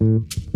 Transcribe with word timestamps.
Mm-hmm. 0.00 0.47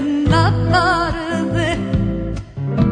Duermen 0.00 0.30
la 0.30 0.52
tarde, 0.70 1.78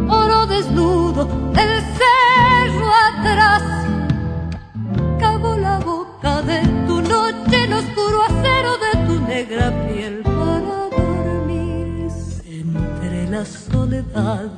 oro 0.08 0.46
desnudo 0.46 1.24
del 1.52 1.82
cerro 1.98 2.90
atrás. 3.10 3.62
Cabo 5.18 5.56
la 5.56 5.78
boca 5.78 6.42
de 6.42 6.60
tu 6.86 7.00
noche 7.02 7.64
en 7.64 7.72
oscuro 7.72 8.22
acero 8.28 8.76
de 8.78 8.88
negra 9.26 9.86
piel 9.86 10.22
para 10.22 10.88
dormirse 10.96 12.42
entre 12.46 13.30
la 13.30 13.44
soledad. 13.44 14.50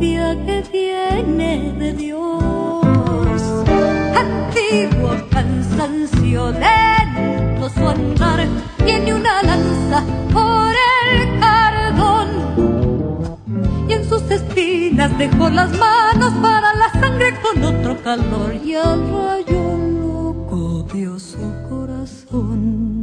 Que 0.00 0.62
viene 0.72 1.72
de 1.78 1.92
Dios, 1.92 3.42
antiguo 4.16 5.10
cansancio 5.30 6.52
lento 6.52 7.68
su 7.68 7.88
andar, 7.88 8.46
tiene 8.84 9.14
una 9.14 9.42
lanza 9.42 10.04
por 10.32 10.72
el 11.12 11.40
cardón 11.40 12.48
sus 14.08 14.30
espinas 14.30 15.16
dejó 15.18 15.50
las 15.50 15.70
manos 15.76 16.32
para 16.40 16.74
la 16.74 16.90
sangre 16.92 17.34
con 17.42 17.62
otro 17.62 18.02
calor 18.02 18.54
y 18.64 18.74
al 18.74 19.00
rayo 19.10 19.76
loco 19.76 20.86
dio 20.92 21.18
su 21.18 21.38
corazón. 21.68 22.97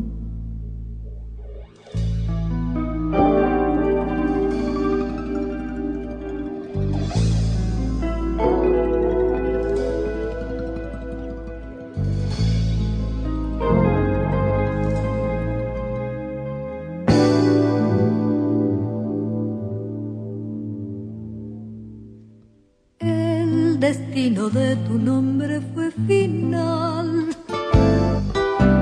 Destino 23.88 24.50
de 24.50 24.75
tu 24.88 24.94
nombre 24.97 25.62
fue 25.73 25.91
final. 26.07 27.07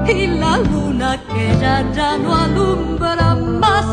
Y 0.08 0.28
la 0.28 0.60
luna 0.60 1.22
que 1.30 1.46
ya, 1.60 1.76
ya 1.94 2.18
no 2.18 2.34
alumbra 2.34 3.36
más, 3.36 3.86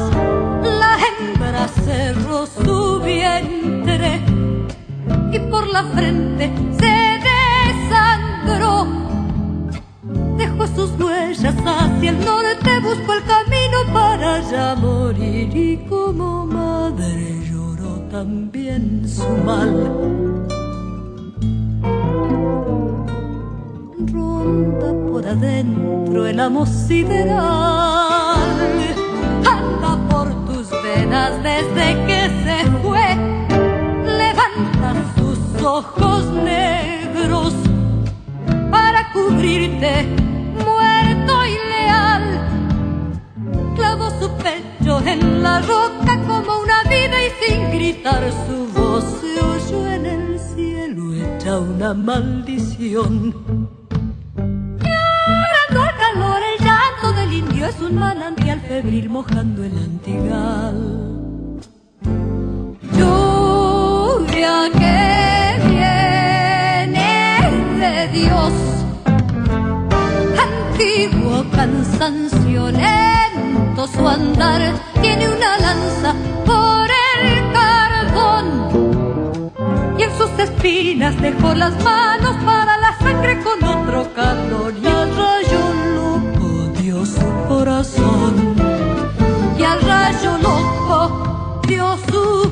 la 0.62 0.92
hembra 1.04 1.66
cerró 1.86 2.46
su 2.46 3.00
vientre 3.00 4.20
y 5.32 5.38
por 5.50 5.66
la 5.66 5.82
frente 5.96 6.44
se 6.78 6.94
desangró. 7.28 8.86
Dejó 10.38 10.64
sus 10.76 10.90
huellas 11.00 11.56
hacia 11.66 12.10
el 12.10 12.24
norte, 12.24 12.70
buscó 12.88 13.14
el 13.14 13.24
camino 13.34 13.78
para 13.92 14.40
ya 14.48 14.76
morir 14.76 15.56
y 15.56 15.76
como 15.88 16.46
madre 16.46 17.40
lloró 17.50 17.94
también 18.12 19.08
su 19.08 19.28
mal 19.48 20.59
por 24.06 25.26
adentro 25.26 26.26
el 26.26 26.40
amo 26.40 26.66
sideral. 26.66 27.38
Anda 29.44 30.08
por 30.08 30.28
tus 30.46 30.70
venas 30.82 31.42
desde 31.42 32.06
que 32.06 32.30
se 32.44 32.70
fue. 32.82 33.16
Levanta 34.04 34.94
sus 35.16 35.62
ojos 35.62 36.24
negros 36.32 37.54
para 38.70 39.12
cubrirte, 39.12 40.06
muerto 40.64 41.46
y 41.46 41.56
leal. 41.68 42.24
Clavó 43.76 44.10
su 44.18 44.30
pecho 44.36 45.00
en 45.06 45.42
la 45.42 45.60
roca 45.60 46.20
como 46.26 46.60
una 46.60 46.82
vida 46.84 47.16
y 47.26 47.30
sin 47.44 47.70
gritar 47.70 48.22
su 48.46 48.80
voz 48.80 49.04
se 49.20 49.40
oyó 49.44 49.86
en 49.90 50.06
el 50.06 50.38
cielo 50.38 51.12
hecha 51.14 51.58
una 51.58 51.94
maldición 51.94 53.59
es 57.70 57.80
un 57.80 57.94
manantial 57.94 58.60
febril 58.60 59.08
mojando 59.10 59.62
el 59.62 59.76
antigal. 59.78 60.76
Lluvia 62.96 64.56
que 64.80 64.98
viene 65.68 67.06
de 67.78 68.08
Dios, 68.18 68.52
antiguo 70.48 71.44
cansancio 71.54 72.70
lento 72.70 73.86
su 73.86 74.08
andar, 74.08 74.62
tiene 75.00 75.28
una 75.28 75.58
lanza 75.58 76.14
por 76.44 76.88
el 77.14 77.52
carbón. 77.52 78.46
Y 79.98 80.02
en 80.02 80.18
sus 80.18 80.30
espinas 80.38 81.20
dejó 81.20 81.54
las 81.54 81.74
manos 81.84 82.36
para 82.44 82.78
la 82.78 82.98
sangre 82.98 83.38
con 83.42 83.62
otro 83.62 84.12
calor 84.14 84.74
corazón 87.60 88.56
y 89.58 89.62
al 89.62 89.82
rayo 89.82 90.38
loco 90.38 91.60
dio 91.68 91.94
su 92.08 92.50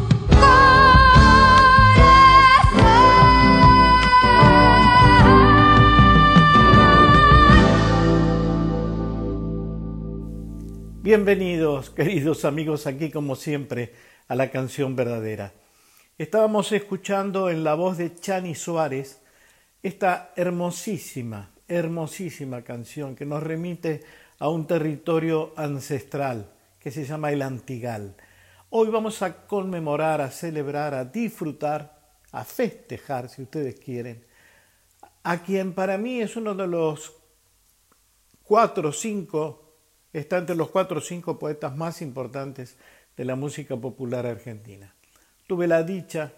Bienvenidos, 11.03 11.89
queridos 11.89 12.45
amigos, 12.45 12.87
aquí 12.87 13.11
como 13.11 13.35
siempre 13.35 13.95
a 14.29 14.35
la 14.35 14.51
canción 14.51 14.95
verdadera. 14.95 15.55
Estábamos 16.19 16.71
escuchando 16.73 17.49
en 17.49 17.65
la 17.65 17.73
voz 17.73 17.97
de 17.97 18.15
Chani 18.15 18.55
Suárez 18.55 19.23
esta 19.83 20.33
hermosísima, 20.37 21.53
hermosísima 21.67 22.61
canción 22.61 23.17
que 23.17 23.25
nos 23.25 23.43
remite 23.43 24.03
a 24.39 24.49
un 24.49 24.67
territorio 24.67 25.53
ancestral 25.57 26.51
que 26.79 26.91
se 26.91 27.05
llama 27.05 27.33
el 27.33 27.43
Antigal. 27.43 28.17
Hoy 28.71 28.89
vamos 28.89 29.23
a 29.23 29.47
conmemorar, 29.47 30.21
a 30.21 30.31
celebrar, 30.31 30.95
a 30.95 31.05
disfrutar, 31.05 31.99
a 32.31 32.45
festejar, 32.45 33.29
si 33.29 33.43
ustedes 33.43 33.81
quieren, 33.81 34.25
a 35.25 35.43
quien 35.43 35.73
para 35.73 35.99
mí 35.99 36.21
es 36.21 36.37
uno 36.37 36.55
de 36.55 36.67
los 36.67 37.15
cuatro 38.45 38.91
o 38.91 38.93
cinco, 38.93 39.75
está 40.13 40.39
entre 40.39 40.55
los 40.55 40.71
cuatro 40.71 40.99
o 40.99 41.03
cinco 41.03 41.39
poetas 41.39 41.77
más 41.77 42.01
importantes 42.01 42.77
de 43.17 43.25
la 43.25 43.35
música 43.35 43.77
popular 43.77 44.27
argentina. 44.27 44.95
Tuve 45.47 45.67
la 45.67 45.83
dicha, 45.83 46.33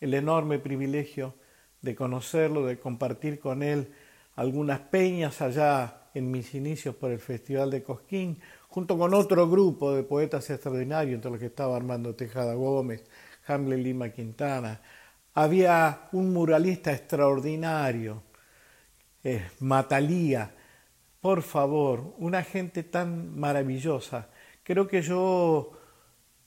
el 0.00 0.14
enorme 0.14 0.58
privilegio 0.58 1.34
de 1.82 1.94
conocerlo, 1.94 2.64
de 2.64 2.78
compartir 2.78 3.38
con 3.38 3.62
él 3.62 3.92
algunas 4.34 4.80
peñas 4.80 5.42
allá 5.42 5.97
en 6.14 6.30
mis 6.30 6.54
inicios 6.54 6.94
por 6.94 7.10
el 7.10 7.18
Festival 7.18 7.70
de 7.70 7.82
Cosquín, 7.82 8.40
junto 8.68 8.98
con 8.98 9.14
otro 9.14 9.48
grupo 9.48 9.92
de 9.94 10.02
poetas 10.02 10.48
extraordinarios, 10.50 11.14
entre 11.14 11.30
los 11.30 11.40
que 11.40 11.46
estaba 11.46 11.76
Armando 11.76 12.14
Tejada 12.14 12.54
Gómez, 12.54 13.04
Hamlet 13.46 13.80
Lima 13.80 14.10
Quintana. 14.10 14.80
Había 15.34 16.08
un 16.12 16.32
muralista 16.32 16.92
extraordinario, 16.92 18.22
eh, 19.24 19.42
Matalía. 19.60 20.54
Por 21.20 21.42
favor, 21.42 22.14
una 22.18 22.42
gente 22.42 22.82
tan 22.82 23.38
maravillosa. 23.38 24.28
Creo 24.62 24.86
que 24.86 25.02
yo 25.02 25.72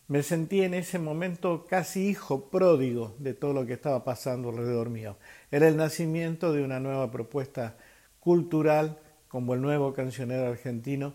me 0.07 0.23
sentí 0.23 0.61
en 0.61 0.73
ese 0.73 0.99
momento 0.99 1.65
casi 1.65 2.09
hijo 2.09 2.49
pródigo 2.49 3.15
de 3.17 3.33
todo 3.33 3.53
lo 3.53 3.65
que 3.65 3.73
estaba 3.73 4.03
pasando 4.03 4.49
alrededor 4.49 4.89
mío. 4.89 5.17
Era 5.49 5.69
el 5.69 5.77
nacimiento 5.77 6.51
de 6.51 6.63
una 6.63 6.81
nueva 6.81 7.09
propuesta 7.11 7.77
cultural 8.19 8.99
como 9.31 9.53
el 9.53 9.61
nuevo 9.61 9.93
cancionero 9.93 10.47
argentino 10.47 11.13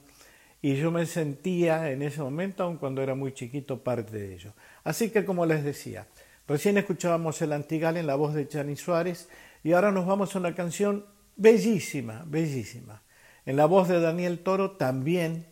y 0.62 0.76
yo 0.76 0.90
me 0.90 1.04
sentía 1.04 1.90
en 1.90 2.00
ese 2.00 2.22
momento, 2.22 2.62
aun 2.64 2.78
cuando 2.78 3.02
era 3.02 3.14
muy 3.14 3.34
chiquito, 3.34 3.84
parte 3.84 4.18
de 4.18 4.34
ello. 4.34 4.54
Así 4.84 5.10
que 5.10 5.26
como 5.26 5.44
les 5.44 5.62
decía, 5.62 6.06
recién 6.48 6.78
escuchábamos 6.78 7.42
el 7.42 7.52
Antigal 7.52 7.98
en 7.98 8.06
la 8.06 8.14
voz 8.14 8.32
de 8.32 8.48
Chani 8.48 8.74
Suárez 8.74 9.28
y 9.62 9.72
ahora 9.72 9.92
nos 9.92 10.06
vamos 10.06 10.34
a 10.34 10.38
una 10.38 10.54
canción 10.54 11.04
bellísima, 11.36 12.24
bellísima, 12.26 13.02
en 13.44 13.56
la 13.56 13.66
voz 13.66 13.86
de 13.88 14.00
Daniel 14.00 14.38
Toro 14.38 14.72
también 14.72 15.46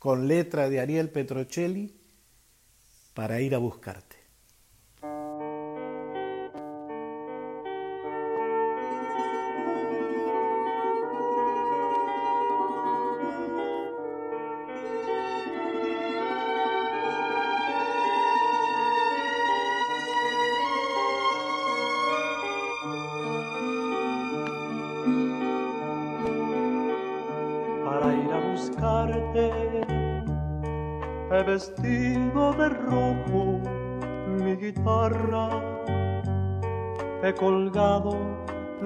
con 0.00 0.26
letra 0.26 0.68
de 0.68 0.80
Ariel 0.80 1.10
Petrocelli 1.10 1.94
para 3.14 3.40
ir 3.40 3.54
a 3.54 3.58
buscarte. 3.58 4.07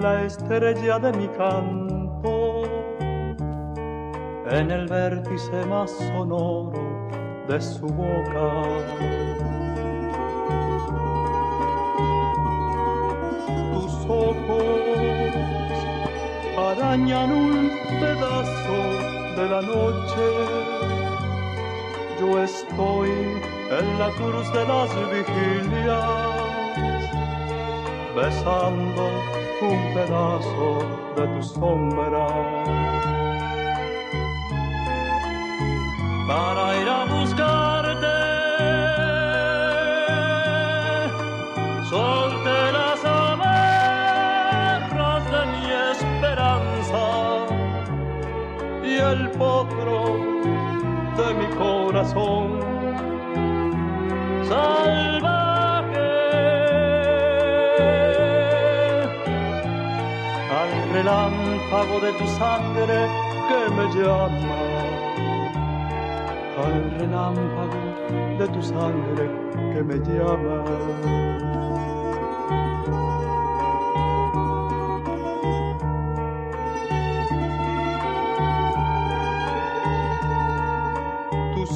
La 0.03 0.25
estrella 0.25 0.99
de 0.99 1.13
mi 1.13 1.29
canto 1.29 2.63
en 4.51 4.69
el 4.69 4.85
vértice 4.87 5.65
más 5.65 5.91
sonoro 5.91 7.07
de 7.47 7.61
su 7.61 7.87
boca. 7.87 8.47
Tus 13.71 13.93
ojos 14.09 15.33
arañan 16.57 17.31
un 17.31 17.71
pedazo 18.01 18.79
de 19.37 19.45
la 19.53 19.61
noche 19.61 20.27
yo 22.19 22.43
estoy 22.43 23.09
en 23.79 23.99
la 23.99 24.09
cruz 24.17 24.51
de 24.51 24.67
las 24.67 24.89
vigilias, 25.13 26.43
besando 28.15 29.32
un 29.63 29.93
pedazo 29.93 30.69
de 31.15 31.23
tu 31.33 31.41
sombra. 31.43 32.27
Para 36.27 36.63
ir 36.81 36.89
a 36.89 37.05
buscarte, 37.13 38.17
solte 41.89 42.57
las 42.77 43.01
amarras 43.05 43.61
de 45.33 45.41
mi 45.53 45.63
esperanza 45.91 47.05
y 48.83 48.93
el 49.11 49.21
potro 49.31 49.97
de 51.17 51.27
mi 51.39 51.47
corazón 51.55 52.63
relámpago 61.73 61.99
de 61.99 62.11
tu 62.13 62.27
sangre 62.27 63.09
que 63.49 63.61
me 63.73 63.85
llama. 63.95 64.57
Al 66.63 66.75
relámpago 66.99 67.81
de 68.37 68.47
tu 68.47 68.61
sangre 68.61 69.25
que 69.73 69.83
me 69.83 69.97
llama. 69.97 70.63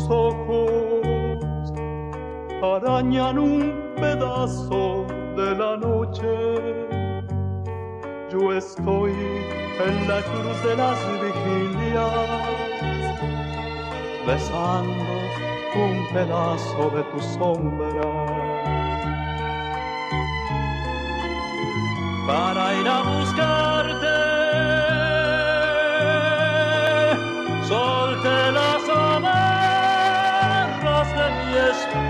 Ojos 0.09 1.73
arañan 2.63 3.37
un 3.37 3.61
pedazo 3.97 4.76
en 9.87 10.07
la 10.07 10.21
cruz 10.21 10.63
de 10.63 10.75
las 10.75 10.99
vigilias, 11.21 12.11
besando 14.25 15.05
un 15.75 16.07
pedazo 16.13 16.89
de 16.95 17.03
tu 17.11 17.19
sombra. 17.19 18.09
Para 22.27 22.63
ir 22.79 22.87
a 22.87 23.01
buscarte, 23.03 24.15
solte 27.67 28.51
las 28.51 28.87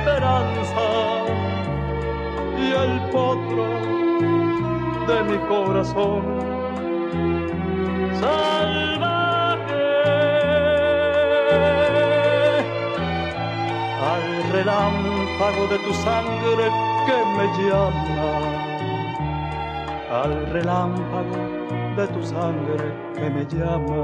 esperanza 0.07 0.87
y 2.57 2.71
el 2.71 2.99
potro 3.11 3.65
de 5.07 5.23
mi 5.29 5.37
corazón 5.47 6.46
relámpago 14.51 15.67
de 15.67 15.77
tu 15.79 15.93
sangre 15.93 16.71
que 17.05 17.25
me 17.37 17.47
llama. 17.57 18.31
Al 20.23 20.33
relámpago 20.51 21.41
de 21.95 22.07
tu 22.07 22.23
sangre 22.23 22.93
que 23.15 23.29
me 23.29 23.45
llama. 23.45 24.03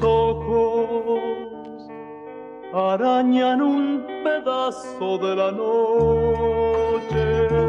Ojos 0.00 1.88
arañan 2.72 3.60
un 3.60 4.06
pedazo 4.22 5.18
de 5.18 5.34
la 5.34 5.50
noche. 5.50 7.67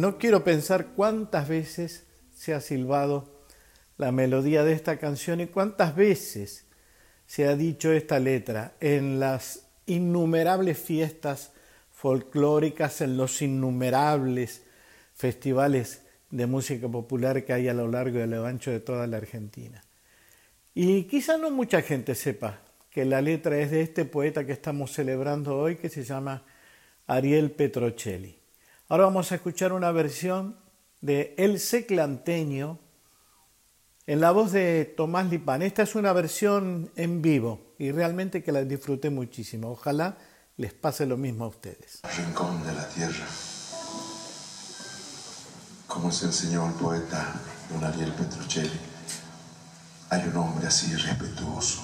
No 0.00 0.16
quiero 0.16 0.44
pensar 0.44 0.94
cuántas 0.96 1.46
veces 1.46 2.06
se 2.34 2.54
ha 2.54 2.62
silbado 2.62 3.44
la 3.98 4.12
melodía 4.12 4.64
de 4.64 4.72
esta 4.72 4.96
canción 4.96 5.42
y 5.42 5.48
cuántas 5.48 5.94
veces 5.94 6.64
se 7.26 7.46
ha 7.46 7.54
dicho 7.54 7.92
esta 7.92 8.18
letra 8.18 8.72
en 8.80 9.20
las 9.20 9.66
innumerables 9.84 10.78
fiestas 10.78 11.52
folclóricas, 11.92 13.02
en 13.02 13.18
los 13.18 13.42
innumerables 13.42 14.62
festivales 15.12 16.00
de 16.30 16.46
música 16.46 16.88
popular 16.88 17.44
que 17.44 17.52
hay 17.52 17.68
a 17.68 17.74
lo 17.74 17.86
largo 17.86 18.20
y 18.20 18.22
a 18.22 18.26
lo 18.26 18.46
ancho 18.46 18.70
de 18.70 18.80
toda 18.80 19.06
la 19.06 19.18
Argentina. 19.18 19.84
Y 20.74 21.02
quizá 21.02 21.36
no 21.36 21.50
mucha 21.50 21.82
gente 21.82 22.14
sepa 22.14 22.62
que 22.88 23.04
la 23.04 23.20
letra 23.20 23.58
es 23.58 23.70
de 23.70 23.82
este 23.82 24.06
poeta 24.06 24.46
que 24.46 24.52
estamos 24.52 24.92
celebrando 24.92 25.58
hoy, 25.58 25.76
que 25.76 25.90
se 25.90 26.04
llama 26.04 26.46
Ariel 27.06 27.50
Petrocelli. 27.50 28.39
Ahora 28.90 29.04
vamos 29.04 29.30
a 29.30 29.36
escuchar 29.36 29.72
una 29.72 29.92
versión 29.92 30.56
de 31.00 31.36
El 31.38 31.60
Seclanteño 31.60 32.80
en 34.04 34.20
la 34.20 34.32
voz 34.32 34.50
de 34.50 34.84
Tomás 34.96 35.30
Lipán. 35.30 35.62
Esta 35.62 35.84
es 35.84 35.94
una 35.94 36.12
versión 36.12 36.90
en 36.96 37.22
vivo 37.22 37.76
y 37.78 37.92
realmente 37.92 38.42
que 38.42 38.50
la 38.50 38.64
disfruté 38.64 39.08
muchísimo. 39.08 39.70
Ojalá 39.70 40.18
les 40.56 40.72
pase 40.72 41.06
lo 41.06 41.16
mismo 41.16 41.44
a 41.44 41.48
ustedes. 41.48 42.00
Rincón 42.16 42.66
de 42.66 42.72
la 42.74 42.88
tierra. 42.88 43.26
Como 45.86 46.10
se 46.10 46.26
enseñó 46.26 46.66
el 46.66 46.74
poeta 46.74 47.40
don 47.72 47.84
Ariel 47.84 48.12
Petrocelli, 48.14 48.80
hay 50.08 50.26
un 50.26 50.36
hombre 50.36 50.66
así 50.66 50.92
respetuoso, 50.96 51.80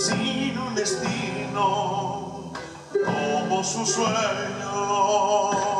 sin 0.00 0.58
un 0.58 0.74
destino 0.74 2.52
como 3.04 3.62
su 3.62 3.84
sueño. 3.84 5.79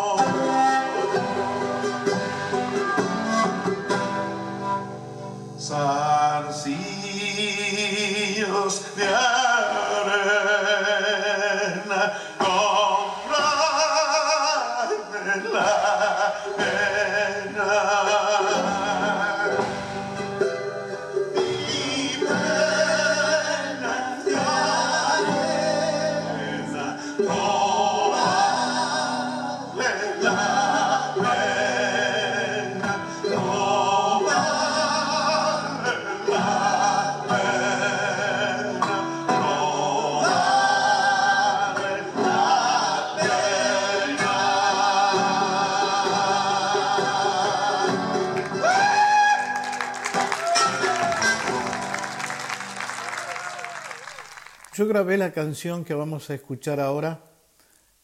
Grabé 54.90 55.16
la 55.16 55.32
canción 55.32 55.84
que 55.84 55.94
vamos 55.94 56.28
a 56.30 56.34
escuchar 56.34 56.80
ahora 56.80 57.22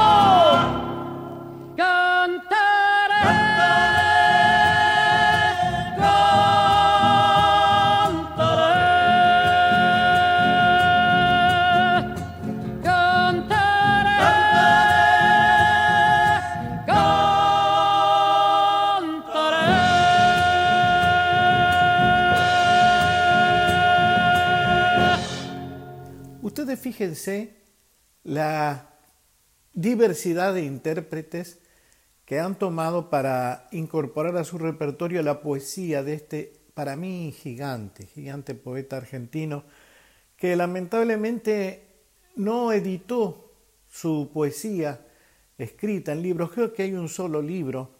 Fíjense 26.81 27.55
la 28.23 28.89
diversidad 29.73 30.53
de 30.53 30.63
intérpretes 30.63 31.59
que 32.25 32.39
han 32.39 32.57
tomado 32.57 33.09
para 33.09 33.67
incorporar 33.71 34.37
a 34.37 34.43
su 34.43 34.57
repertorio 34.57 35.21
la 35.21 35.41
poesía 35.41 36.03
de 36.03 36.13
este, 36.13 36.53
para 36.73 36.95
mí, 36.95 37.33
gigante, 37.37 38.05
gigante 38.05 38.55
poeta 38.55 38.97
argentino, 38.97 39.63
que 40.37 40.55
lamentablemente 40.55 41.83
no 42.35 42.71
editó 42.71 43.53
su 43.89 44.31
poesía 44.33 45.05
escrita 45.57 46.13
en 46.13 46.21
libros, 46.23 46.51
creo 46.51 46.73
que 46.73 46.83
hay 46.83 46.93
un 46.93 47.09
solo 47.09 47.41
libro, 47.41 47.91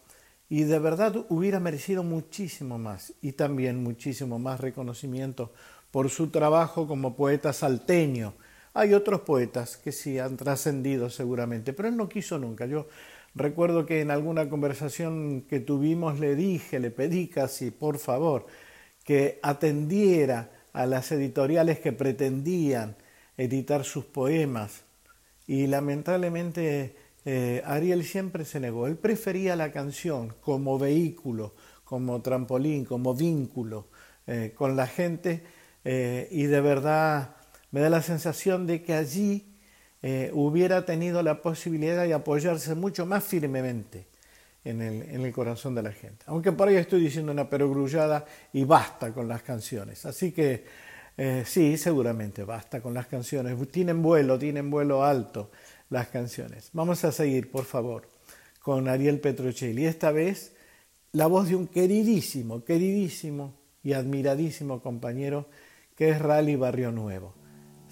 y 0.48 0.64
de 0.64 0.78
verdad 0.78 1.24
hubiera 1.28 1.60
merecido 1.60 2.02
muchísimo 2.02 2.78
más, 2.78 3.12
y 3.22 3.32
también 3.32 3.82
muchísimo 3.82 4.38
más 4.38 4.60
reconocimiento 4.60 5.52
por 5.90 6.10
su 6.10 6.28
trabajo 6.28 6.88
como 6.88 7.14
poeta 7.14 7.52
salteño. 7.52 8.34
Hay 8.74 8.94
otros 8.94 9.20
poetas 9.20 9.76
que 9.76 9.92
sí 9.92 10.18
han 10.18 10.36
trascendido 10.36 11.10
seguramente, 11.10 11.72
pero 11.72 11.88
él 11.88 11.96
no 11.96 12.08
quiso 12.08 12.38
nunca. 12.38 12.66
Yo 12.66 12.88
recuerdo 13.34 13.84
que 13.86 14.00
en 14.00 14.10
alguna 14.10 14.48
conversación 14.48 15.42
que 15.42 15.60
tuvimos 15.60 16.18
le 16.18 16.34
dije, 16.34 16.80
le 16.80 16.90
pedí 16.90 17.28
casi, 17.28 17.70
por 17.70 17.98
favor, 17.98 18.46
que 19.04 19.38
atendiera 19.42 20.50
a 20.72 20.86
las 20.86 21.12
editoriales 21.12 21.80
que 21.80 21.92
pretendían 21.92 22.96
editar 23.36 23.84
sus 23.84 24.04
poemas. 24.04 24.84
Y 25.46 25.66
lamentablemente 25.66 26.96
eh, 27.24 27.62
Ariel 27.66 28.04
siempre 28.04 28.44
se 28.44 28.60
negó. 28.60 28.86
Él 28.86 28.96
prefería 28.96 29.56
la 29.56 29.70
canción 29.72 30.34
como 30.40 30.78
vehículo, 30.78 31.54
como 31.84 32.22
trampolín, 32.22 32.84
como 32.84 33.14
vínculo 33.14 33.88
eh, 34.26 34.52
con 34.56 34.76
la 34.76 34.86
gente 34.86 35.42
eh, 35.84 36.28
y 36.30 36.44
de 36.44 36.60
verdad 36.60 37.36
me 37.72 37.80
da 37.80 37.90
la 37.90 38.02
sensación 38.02 38.66
de 38.66 38.82
que 38.82 38.94
allí 38.94 39.56
eh, 40.02 40.30
hubiera 40.32 40.84
tenido 40.84 41.22
la 41.22 41.42
posibilidad 41.42 42.04
de 42.04 42.14
apoyarse 42.14 42.74
mucho 42.74 43.06
más 43.06 43.24
firmemente 43.24 44.06
en 44.64 44.80
el, 44.80 45.32
corazón 45.32 45.74
de 45.74 45.82
la 45.82 45.90
gente. 45.90 46.24
Aunque 46.26 46.52
por 46.52 46.68
ahí 46.68 46.76
estoy 46.76 47.00
diciendo 47.00 47.32
una 47.32 47.50
perogrullada 47.50 48.24
y 48.52 48.64
basta 48.64 49.12
con 49.12 49.26
las 49.26 49.42
canciones. 49.42 50.06
Así 50.06 50.30
que 50.30 50.64
eh, 51.16 51.42
sí, 51.44 51.76
seguramente 51.76 52.44
basta 52.44 52.80
con 52.80 52.94
las 52.94 53.06
canciones. 53.06 53.56
Tienen 53.70 54.02
vuelo, 54.02 54.38
tienen 54.38 54.70
vuelo 54.70 55.04
alto 55.04 55.50
las 55.90 56.08
canciones. 56.08 56.70
Vamos 56.72 57.04
a 57.04 57.10
seguir, 57.10 57.50
por 57.50 57.64
favor, 57.64 58.08
con 58.60 58.88
Ariel 58.88 59.18
Petrocelli. 59.18 59.84
Esta 59.84 60.12
vez 60.12 60.52
la 61.12 61.26
voz 61.26 61.48
de 61.48 61.56
un 61.56 61.66
queridísimo, 61.66 62.64
queridísimo 62.64 63.54
y 63.82 63.92
admiradísimo 63.92 64.80
compañero 64.80 65.46
que 65.96 66.10
es 66.10 66.20
Rally 66.20 66.56
Barrio 66.56 66.90
Nuevo, 66.90 67.34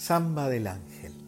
Samba 0.01 0.49
del 0.49 0.67
Ángel. 0.67 1.20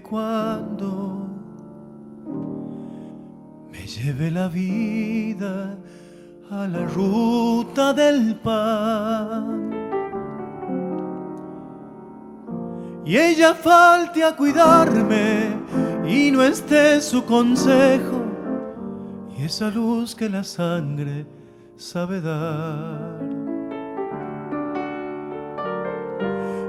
Cuando 0.00 1.28
me 3.70 3.86
lleve 3.86 4.30
la 4.30 4.48
vida 4.48 5.76
a 6.50 6.66
la 6.66 6.86
ruta 6.86 7.92
del 7.92 8.36
pan 8.36 9.70
y 13.04 13.16
ella 13.16 13.54
falte 13.54 14.22
a 14.22 14.36
cuidarme 14.36 15.56
y 16.06 16.30
no 16.30 16.42
esté 16.42 17.00
su 17.00 17.24
consejo 17.24 18.22
y 19.36 19.44
esa 19.44 19.70
luz 19.70 20.14
que 20.14 20.28
la 20.28 20.44
sangre 20.44 21.26
sabe 21.76 22.20
dar. 22.20 23.11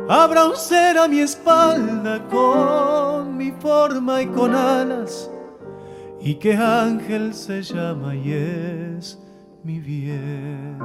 Habrá 0.10 0.46
un 0.46 0.56
ser 0.58 0.98
a 0.98 1.08
mi 1.08 1.20
espalda 1.20 2.22
con 2.30 3.38
mi 3.38 3.52
forma 3.52 4.22
y 4.22 4.28
con 4.28 4.54
alas, 4.54 5.30
y 6.20 6.36
que 6.36 6.56
ángel 6.56 7.34
se 7.34 7.62
llama 7.62 8.14
y 8.16 8.34
es 8.34 9.18
mi 9.64 9.80
bien. 9.80 10.78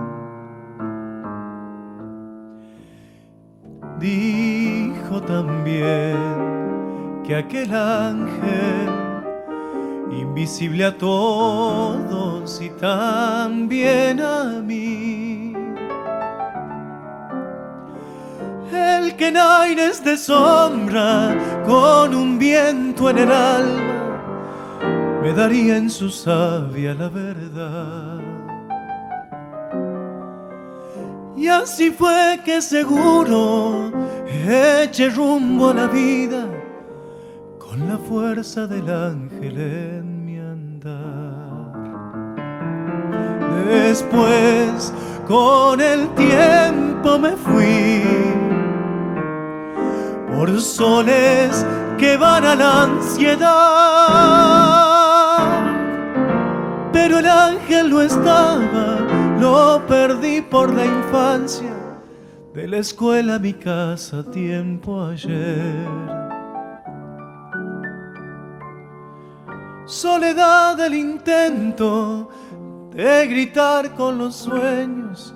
Dijo 3.98 5.20
también 5.22 6.14
que 7.24 7.34
aquel 7.34 7.74
ángel, 7.74 8.88
invisible 10.12 10.84
a 10.84 10.96
todos 10.96 12.62
y 12.62 12.70
también 12.70 14.20
a 14.20 14.62
mí, 14.62 15.17
que 19.16 19.28
en 19.28 19.36
aires 19.36 20.02
de 20.04 20.16
sombra, 20.16 21.36
con 21.66 22.14
un 22.14 22.38
viento 22.38 23.10
en 23.10 23.18
el 23.18 23.32
alma, 23.32 25.20
me 25.22 25.32
daría 25.32 25.76
en 25.76 25.90
su 25.90 26.10
savia 26.10 26.94
la 26.94 27.08
verdad. 27.08 28.20
Y 31.36 31.46
así 31.48 31.90
fue 31.90 32.40
que 32.44 32.60
seguro 32.60 33.92
eché 34.26 35.08
rumbo 35.08 35.70
a 35.70 35.74
la 35.74 35.86
vida 35.86 36.46
con 37.58 37.88
la 37.88 37.96
fuerza 37.98 38.66
del 38.66 38.88
ángel 38.90 39.56
en 39.58 40.24
mi 40.24 40.38
andar. 40.38 41.72
Después, 43.66 44.92
con 45.28 45.80
el 45.80 46.08
tiempo 46.14 47.18
me 47.18 47.36
fui 47.36 48.47
por 50.38 50.60
soles 50.60 51.66
que 51.98 52.16
van 52.16 52.44
a 52.44 52.54
la 52.54 52.84
ansiedad. 52.84 53.48
Pero 56.92 57.18
el 57.18 57.26
ángel 57.26 57.90
no 57.90 58.00
estaba, 58.00 59.00
lo 59.40 59.84
perdí 59.88 60.40
por 60.40 60.72
la 60.72 60.86
infancia, 60.86 61.74
de 62.54 62.68
la 62.68 62.76
escuela 62.76 63.34
a 63.34 63.40
mi 63.40 63.52
casa 63.52 64.22
tiempo 64.30 65.02
ayer. 65.02 65.88
Soledad 69.86 70.76
del 70.76 70.94
intento 70.94 72.28
de 72.92 73.26
gritar 73.26 73.92
con 73.96 74.18
los 74.18 74.36
sueños, 74.36 75.34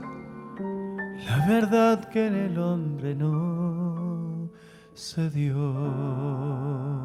la 1.27 1.45
verdad 1.49 2.09
que 2.09 2.29
en 2.29 2.37
el 2.37 2.57
hombre 2.57 3.17
no 3.17 3.82
se 5.03 5.29
dio. 5.31 7.02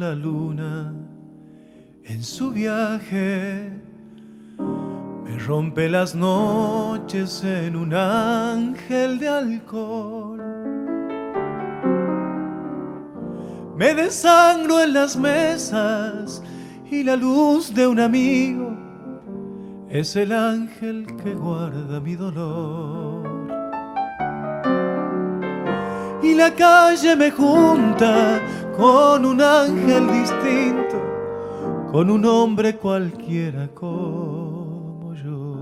La 0.00 0.14
luna 0.14 0.94
en 2.04 2.22
su 2.22 2.52
viaje 2.52 3.70
me 4.58 5.38
rompe 5.46 5.90
las 5.90 6.14
noches 6.14 7.44
en 7.44 7.76
un 7.76 7.92
ángel 7.92 9.18
de 9.18 9.28
alcohol. 9.28 10.40
Me 13.76 13.94
desangro 13.94 14.82
en 14.82 14.94
las 14.94 15.18
mesas 15.18 16.42
y 16.90 17.02
la 17.02 17.16
luz 17.16 17.74
de 17.74 17.86
un 17.86 18.00
amigo 18.00 18.74
es 19.90 20.16
el 20.16 20.32
ángel 20.32 21.04
que 21.22 21.34
guarda 21.34 22.00
mi 22.00 22.16
dolor. 22.16 23.19
Y 26.22 26.34
la 26.34 26.54
calle 26.54 27.16
me 27.16 27.30
junta 27.30 28.40
con 28.76 29.24
un 29.24 29.40
ángel 29.40 30.06
distinto, 30.12 30.96
con 31.90 32.10
un 32.10 32.24
hombre 32.24 32.76
cualquiera 32.76 33.68
como 33.68 35.14
yo. 35.14 35.56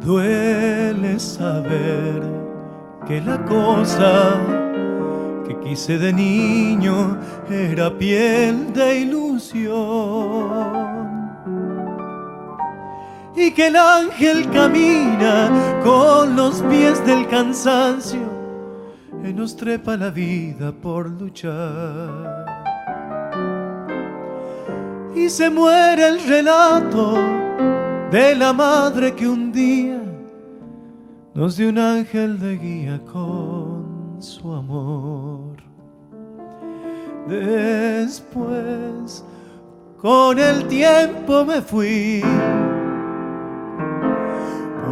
Duele 0.00 1.18
saber 1.18 2.22
que 3.06 3.20
la 3.20 3.44
cosa 3.44 4.40
que 5.46 5.58
quise 5.60 5.98
de 5.98 6.12
niño 6.12 7.18
era 7.48 7.96
piel 7.96 8.72
de 8.72 9.00
ilusión 9.00 10.87
y 13.38 13.52
que 13.52 13.68
el 13.68 13.76
ángel 13.76 14.50
camina 14.50 15.80
con 15.84 16.34
los 16.34 16.60
pies 16.62 17.04
del 17.06 17.28
cansancio 17.28 18.18
y 19.24 19.32
nos 19.32 19.56
trepa 19.56 19.96
la 19.96 20.10
vida 20.10 20.72
por 20.72 21.08
luchar. 21.08 22.46
Y 25.14 25.28
se 25.28 25.50
muere 25.50 26.08
el 26.08 26.20
relato 26.26 27.14
de 28.10 28.34
la 28.34 28.52
madre 28.52 29.14
que 29.14 29.28
un 29.28 29.52
día 29.52 30.00
nos 31.34 31.56
dio 31.56 31.68
un 31.68 31.78
ángel 31.78 32.40
de 32.40 32.58
guía 32.58 33.00
con 33.12 34.16
su 34.18 34.52
amor. 34.52 35.56
Después, 37.28 39.22
con 40.00 40.38
el 40.38 40.66
tiempo 40.66 41.44
me 41.44 41.60
fui 41.60 42.22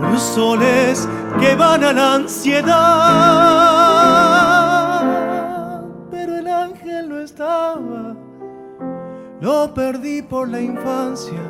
por 0.01 0.19
soles 0.19 1.07
que 1.41 1.55
van 1.55 1.85
a 1.85 1.93
la 1.93 2.15
ansiedad. 2.15 2.73
Pero 6.11 6.37
el 6.37 6.49
ángel 6.49 7.09
no 7.09 7.19
estaba, 7.19 8.17
lo 9.41 9.73
perdí 9.75 10.23
por 10.23 10.49
la 10.49 10.61
infancia, 10.61 11.41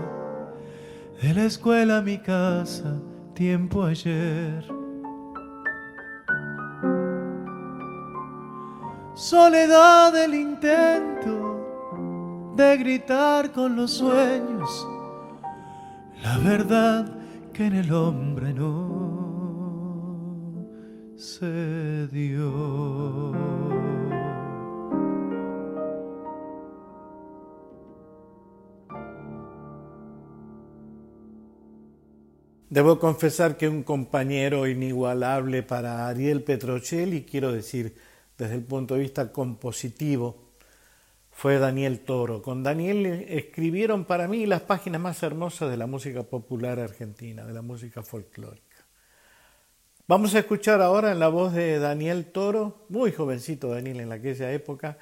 de 1.22 1.34
la 1.34 1.44
escuela 1.44 1.98
a 1.98 2.02
mi 2.02 2.18
casa, 2.18 3.00
tiempo 3.34 3.84
ayer. 3.84 4.64
Soledad 9.14 10.12
del 10.12 10.34
intento 10.34 12.52
de 12.54 12.76
gritar 12.76 13.50
con 13.50 13.74
los 13.74 13.92
sueños, 13.92 14.86
la 16.22 16.36
verdad 16.38 17.06
que 17.56 17.64
en 17.64 17.72
el 17.72 17.90
hombre 17.90 18.52
no 18.52 19.46
se 21.16 22.06
dio. 22.08 23.32
Debo 32.68 32.98
confesar 32.98 33.56
que 33.56 33.70
un 33.70 33.84
compañero 33.84 34.66
inigualable 34.66 35.62
para 35.62 36.08
Ariel 36.08 36.42
Petrocelli, 36.42 37.22
quiero 37.24 37.52
decir 37.52 37.94
desde 38.36 38.56
el 38.56 38.64
punto 38.64 38.92
de 38.92 39.00
vista 39.00 39.32
compositivo, 39.32 40.45
fue 41.36 41.58
Daniel 41.58 42.00
Toro. 42.00 42.40
Con 42.40 42.62
Daniel 42.62 43.04
escribieron 43.28 44.06
para 44.06 44.26
mí 44.26 44.46
las 44.46 44.62
páginas 44.62 45.02
más 45.02 45.22
hermosas 45.22 45.70
de 45.70 45.76
la 45.76 45.86
música 45.86 46.22
popular 46.22 46.80
argentina, 46.80 47.44
de 47.44 47.52
la 47.52 47.60
música 47.60 48.02
folclórica. 48.02 48.86
Vamos 50.08 50.34
a 50.34 50.38
escuchar 50.38 50.80
ahora 50.80 51.12
en 51.12 51.18
la 51.18 51.28
voz 51.28 51.52
de 51.52 51.78
Daniel 51.78 52.32
Toro, 52.32 52.86
muy 52.88 53.12
jovencito 53.12 53.68
Daniel 53.68 54.00
en 54.00 54.12
aquella 54.12 54.50
época, 54.50 54.96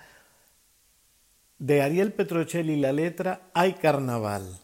de 1.58 1.82
Ariel 1.82 2.12
Petrocelli 2.12 2.80
la 2.80 2.92
letra 2.92 3.50
Hay 3.54 3.74
Carnaval. 3.74 4.63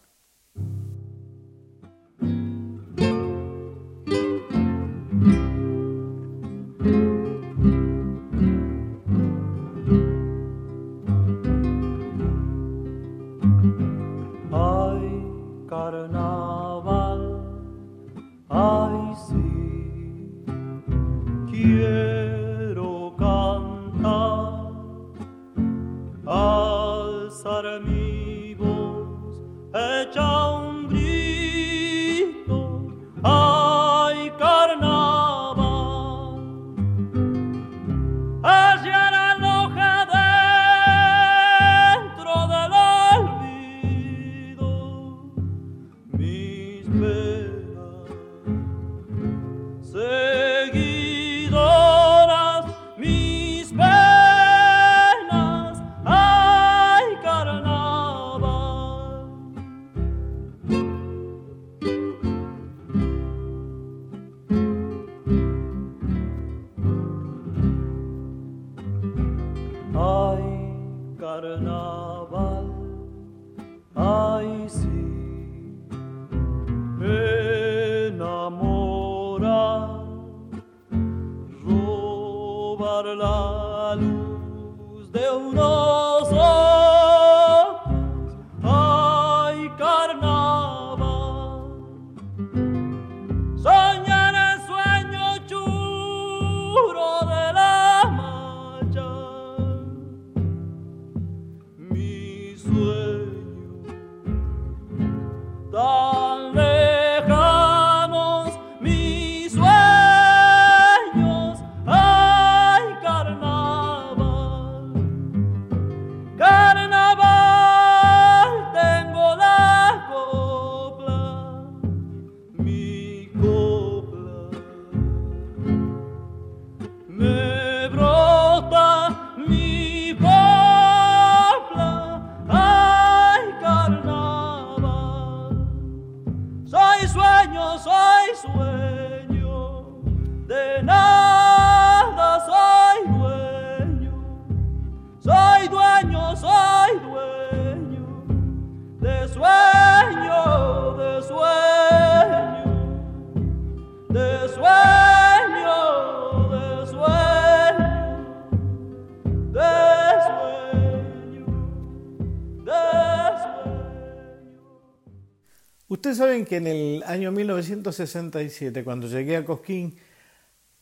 Ustedes 166.11 166.27
saben 166.27 166.45
que 166.45 166.57
en 166.57 166.67
el 166.67 167.05
año 167.07 167.31
1967, 167.31 168.83
cuando 168.83 169.07
llegué 169.07 169.37
a 169.37 169.45
Cosquín, 169.45 169.97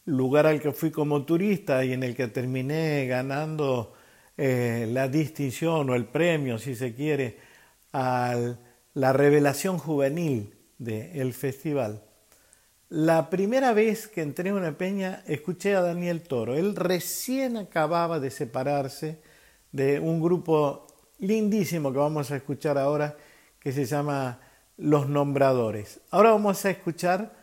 lugar 0.06 0.46
al 0.46 0.58
que 0.58 0.72
fui 0.72 0.90
como 0.90 1.26
turista 1.26 1.84
y 1.84 1.92
en 1.92 2.02
el 2.02 2.16
que 2.16 2.28
terminé 2.28 3.06
ganando 3.06 3.92
eh, 4.38 4.88
la 4.90 5.06
distinción 5.06 5.90
o 5.90 5.94
el 5.94 6.06
premio, 6.06 6.56
si 6.56 6.74
se 6.74 6.94
quiere, 6.94 7.36
a 7.92 8.54
la 8.94 9.12
revelación 9.12 9.76
juvenil 9.76 10.54
del 10.78 11.34
festival. 11.34 12.02
La 12.88 13.28
primera 13.28 13.74
vez 13.74 14.08
que 14.08 14.22
entré 14.22 14.48
en 14.48 14.54
una 14.54 14.78
peña 14.78 15.22
escuché 15.26 15.76
a 15.76 15.82
Daniel 15.82 16.22
Toro. 16.22 16.56
Él 16.56 16.74
recién 16.74 17.58
acababa 17.58 18.18
de 18.18 18.30
separarse 18.30 19.20
de 19.72 20.00
un 20.00 20.22
grupo 20.22 20.86
lindísimo 21.18 21.92
que 21.92 21.98
vamos 21.98 22.30
a 22.30 22.36
escuchar 22.36 22.78
ahora 22.78 23.14
que 23.60 23.72
se 23.72 23.84
llama 23.84 24.40
Los 24.78 25.08
Nombradores. 25.08 26.00
Ahora 26.10 26.30
vamos 26.30 26.64
a 26.64 26.70
escuchar 26.70 27.36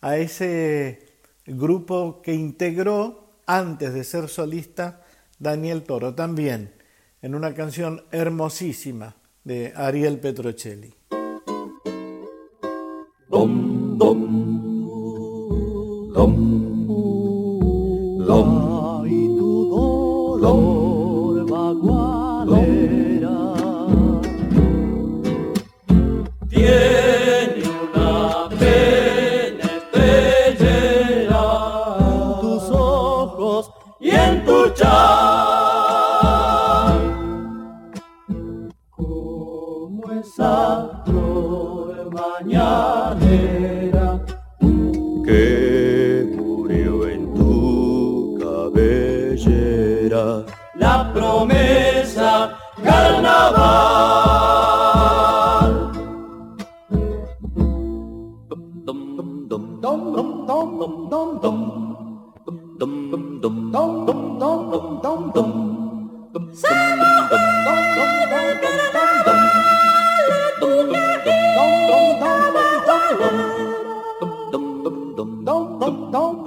a 0.00 0.18
ese 0.18 1.08
grupo 1.46 2.22
que 2.22 2.34
integró 2.34 3.32
antes 3.46 3.92
de 3.92 4.04
ser 4.04 4.28
solista 4.28 5.02
Daniel 5.38 5.82
Toro 5.82 6.14
también 6.14 6.72
en 7.22 7.34
una 7.34 7.54
canción 7.54 8.04
hermosísima 8.12 9.16
de 9.42 9.72
Ariel 9.74 10.20
Petrocelli. 10.20 10.94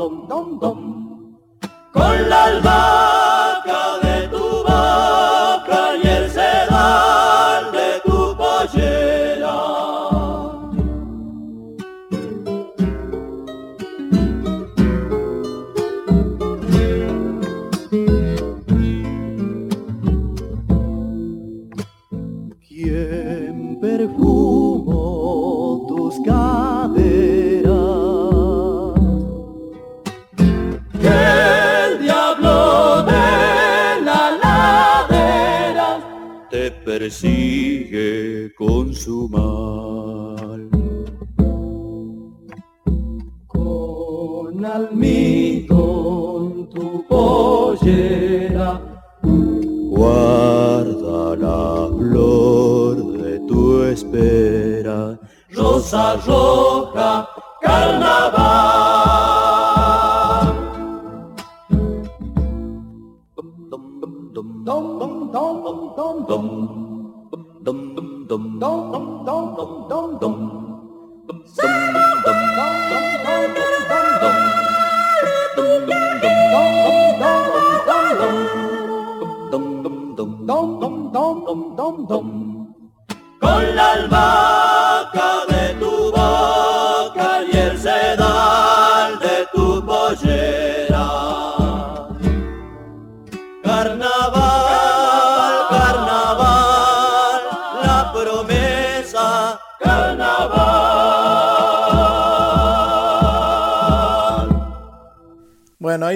bom, 0.05 0.27
bom, 0.27 0.59
bom. 0.59 1.37
Con 1.93 2.29
la 2.29 2.43
alba 2.43 2.94
сажу. 55.95 56.84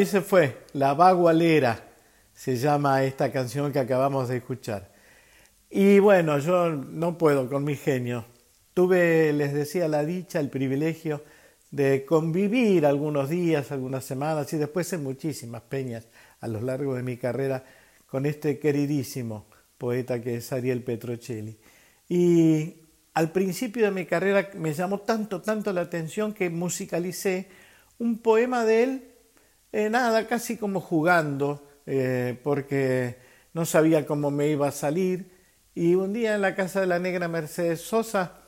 Se 0.10 0.22
fue, 0.22 0.66
La 0.74 0.94
Bagualera 0.94 1.88
se 2.34 2.58
llama 2.58 3.04
esta 3.04 3.32
canción 3.32 3.72
que 3.72 3.80
acabamos 3.80 4.30
de 4.30 4.38
escuchar. 4.38 4.92
Y 5.70 6.00
bueno, 6.00 6.40
yo 6.40 6.72
no 6.72 7.18
puedo 7.18 7.48
con 7.50 7.64
mi 7.64 7.76
genio. 7.76 8.26
Tuve, 8.74 9.34
les 9.34 9.54
decía, 9.54 9.88
la 9.88 10.04
dicha, 10.04 10.40
el 10.40 10.50
privilegio 10.50 11.24
de 11.72 12.06
convivir 12.06 12.86
algunos 12.86 13.30
días, 13.30 13.72
algunas 13.72 14.04
semanas 14.04 14.52
y 14.54 14.58
después 14.58 14.92
en 14.94 15.04
muchísimas 15.04 15.62
peñas 15.62 16.08
a 16.40 16.48
lo 16.48 16.62
largo 16.62 16.96
de 16.96 17.04
mi 17.04 17.18
carrera 17.18 17.64
con 18.08 18.26
este 18.26 18.58
queridísimo 18.58 19.46
poeta 19.78 20.20
que 20.22 20.38
es 20.38 20.52
Ariel 20.52 20.84
Petrocelli. 20.84 21.58
Y 22.08 22.76
al 23.14 23.32
principio 23.32 23.86
de 23.86 23.92
mi 23.92 24.06
carrera 24.06 24.50
me 24.56 24.74
llamó 24.74 25.02
tanto, 25.02 25.42
tanto 25.42 25.72
la 25.72 25.82
atención 25.82 26.34
que 26.34 26.50
musicalicé 26.50 27.48
un 28.00 28.18
poema 28.18 28.66
de 28.66 28.84
él, 28.84 29.09
eh, 29.72 29.90
nada, 29.90 30.28
casi 30.28 30.58
como 30.58 30.82
jugando, 30.82 31.68
eh, 31.86 32.40
porque 32.44 33.18
no 33.54 33.66
sabía 33.66 34.06
cómo 34.06 34.32
me 34.32 34.48
iba 34.48 34.68
a 34.68 34.72
salir. 34.72 35.32
Y 35.76 35.96
un 35.96 36.14
día 36.14 36.36
en 36.36 36.42
la 36.42 36.56
casa 36.56 36.82
de 36.82 36.88
la 36.88 37.00
negra 37.00 37.28
Mercedes 37.28 37.82
Sosa 37.82 38.40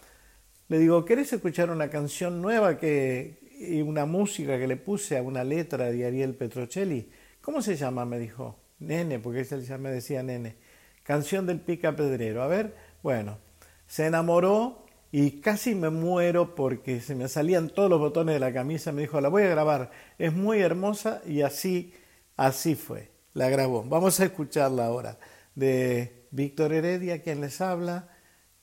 le 0.72 0.80
digo, 0.80 1.04
¿querés 1.04 1.34
escuchar 1.34 1.70
una 1.70 1.90
canción 1.90 2.42
nueva 2.42 2.78
que, 2.78 3.40
y 3.60 3.82
una 3.82 4.06
música 4.06 4.58
que 4.58 4.68
le 4.68 4.78
puse 4.78 5.18
a 5.18 5.22
una 5.22 5.44
letra 5.44 5.92
de 5.92 6.06
Ariel 6.06 6.34
Petrocelli? 6.34 7.10
¿Cómo 7.42 7.62
se 7.62 7.76
llama? 7.76 8.06
Me 8.06 8.18
dijo. 8.18 8.58
Nene, 8.80 9.20
porque 9.20 9.42
él 9.42 9.64
ya 9.66 9.78
me 9.78 9.92
decía 9.92 10.24
nene. 10.24 10.56
Canción 11.04 11.46
del 11.46 11.60
Pica 11.60 11.94
Pedrero. 11.96 12.42
A 12.42 12.48
ver, 12.48 12.74
bueno, 13.04 13.38
se 13.86 14.06
enamoró 14.06 14.81
y 15.12 15.42
casi 15.42 15.76
me 15.76 15.90
muero 15.90 16.56
porque 16.56 17.02
se 17.02 17.16
me 17.16 17.28
salían 17.28 17.70
todos 17.70 17.90
los 17.90 18.00
botones 18.00 18.34
de 18.36 18.40
la 18.40 18.54
camisa. 18.54 18.92
Me 18.94 19.02
dijo, 19.02 19.20
la 19.20 19.28
voy 19.28 19.44
a 19.44 19.50
grabar. 19.50 19.92
Es 20.18 20.32
muy 20.34 20.60
hermosa 20.60 21.22
y 21.26 21.42
así, 21.42 21.94
así 22.38 22.76
fue. 22.76 23.12
La 23.34 23.50
grabó. 23.50 23.84
Vamos 23.84 24.20
a 24.20 24.26
escucharla 24.26 24.86
ahora. 24.86 25.18
De 25.54 26.28
Víctor 26.32 26.72
Heredia, 26.72 27.22
quien 27.22 27.42
les 27.42 27.60
habla. 27.60 28.08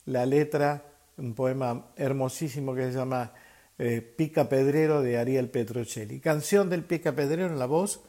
La 0.05 0.25
letra, 0.25 0.85
un 1.17 1.35
poema 1.35 1.91
hermosísimo 1.95 2.73
que 2.73 2.91
se 2.91 2.97
llama 2.97 3.33
eh, 3.77 4.01
Pica 4.01 4.49
Pedrero 4.49 5.03
de 5.03 5.19
Ariel 5.19 5.49
Petrocelli. 5.49 6.19
Canción 6.19 6.69
del 6.69 6.83
Pica 6.83 7.11
Pedrero 7.13 7.45
en 7.45 7.59
la 7.59 7.67
voz 7.67 8.01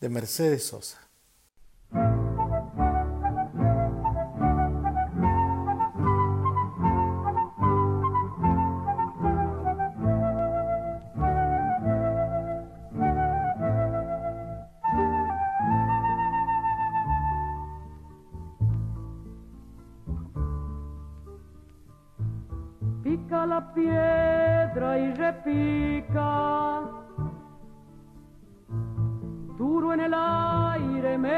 de 0.00 0.08
Mercedes 0.08 0.64
Sosa. 0.64 0.98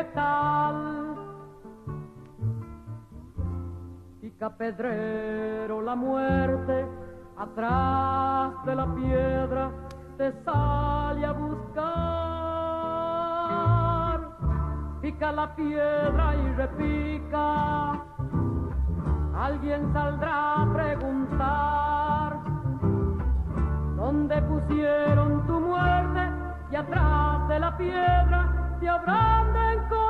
Metal. 0.01 0.77
Pica 4.21 4.49
pedrero 4.57 5.83
la 5.83 5.95
muerte, 5.95 6.87
atrás 7.37 8.65
de 8.65 8.75
la 8.75 8.87
piedra 8.95 9.71
te 10.17 10.33
sale 10.45 11.27
a 11.27 11.33
buscar. 11.33 11.81
Pica 15.03 15.33
la 15.33 15.55
piedra 15.55 16.35
y 16.35 16.53
repica 16.55 18.05
alguien 19.35 19.93
saldrá 19.93 20.63
a 20.63 20.73
preguntar 20.75 22.41
dónde 23.97 24.43
pusieron 24.43 25.47
tu 25.47 25.61
muerte 25.61 26.21
y 26.71 26.77
atrás 26.77 27.49
de 27.49 27.59
la 27.59 27.77
piedra 27.77 28.60
te 28.81 28.89
habrán 28.89 29.53
de. 29.53 30.10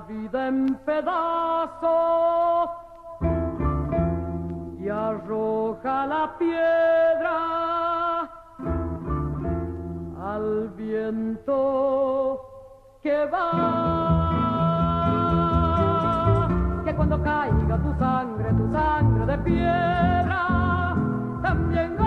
Vida 0.00 0.48
en 0.48 0.74
pedazos 0.84 2.70
y 4.78 4.88
arroja 4.88 6.06
la 6.06 6.36
piedra 6.38 8.28
al 10.22 10.68
viento 10.76 12.40
que 13.02 13.26
va. 13.26 13.88
Que 16.84 16.94
cuando 16.94 17.22
caiga 17.22 17.78
tu 17.78 17.92
sangre, 17.98 18.52
tu 18.52 18.72
sangre 18.72 19.26
de 19.26 19.38
piedra, 19.38 20.94
también 21.42 21.97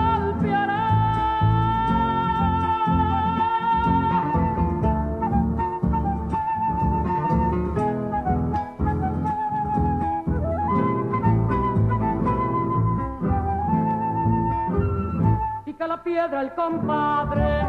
piedra 16.04 16.42
el 16.42 16.52
compadre, 16.54 17.60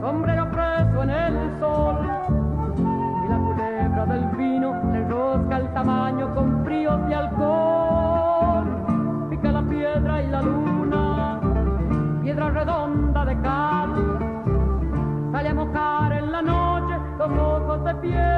sombrero 0.00 0.50
preso 0.50 1.02
en 1.02 1.10
el 1.10 1.58
sol. 1.58 1.96
Y 3.24 3.28
la 3.28 3.38
culebra 3.38 4.06
del 4.06 4.24
vino 4.36 4.74
le 4.92 5.08
rosca 5.08 5.58
el 5.58 5.72
tamaño 5.74 6.34
con 6.34 6.64
fríos 6.64 7.06
de 7.06 7.14
alcohol. 7.14 8.64
Pica 9.30 9.52
la 9.52 9.62
piedra 9.62 10.22
y 10.22 10.26
la 10.28 10.42
luna, 10.42 11.40
piedra 12.22 12.50
redonda 12.50 13.24
de 13.24 13.40
cal. 13.40 14.18
Sale 15.32 15.48
a 15.48 15.54
mojar 15.54 16.12
en 16.12 16.32
la 16.32 16.42
noche 16.42 16.94
los 17.18 17.30
ojos 17.30 17.84
de 17.84 17.94
piedra 17.96 18.33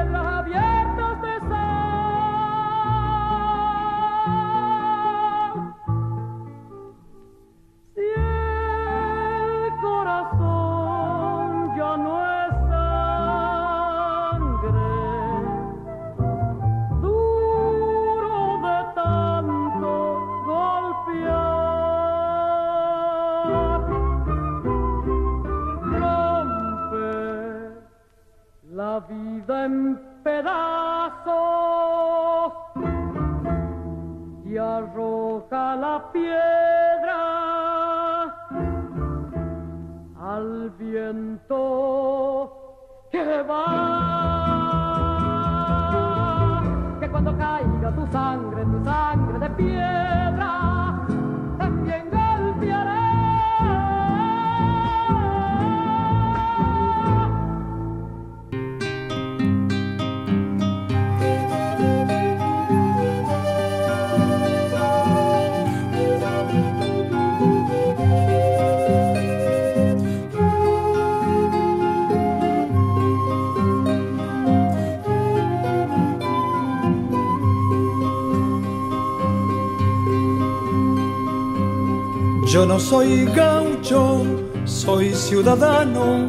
Yo 82.57 82.65
no 82.65 82.79
soy 82.79 83.25
gaucho, 83.35 84.23
soy 84.65 85.13
ciudadano, 85.13 86.27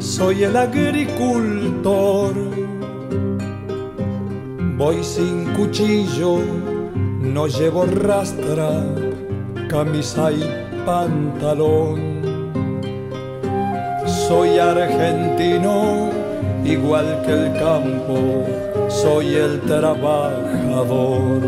soy 0.00 0.42
el 0.42 0.56
agricultor. 0.56 2.34
Voy 4.76 5.04
sin 5.04 5.44
cuchillo, 5.54 6.40
no 7.20 7.46
llevo 7.46 7.86
rastra, 7.86 8.82
camisa 9.68 10.32
y 10.32 10.42
pantalón. 10.84 12.00
Soy 14.26 14.58
argentino, 14.58 16.10
igual 16.64 17.22
que 17.24 17.32
el 17.32 17.52
campo, 17.60 18.44
soy 18.88 19.36
el 19.36 19.60
trabajador. 19.60 21.42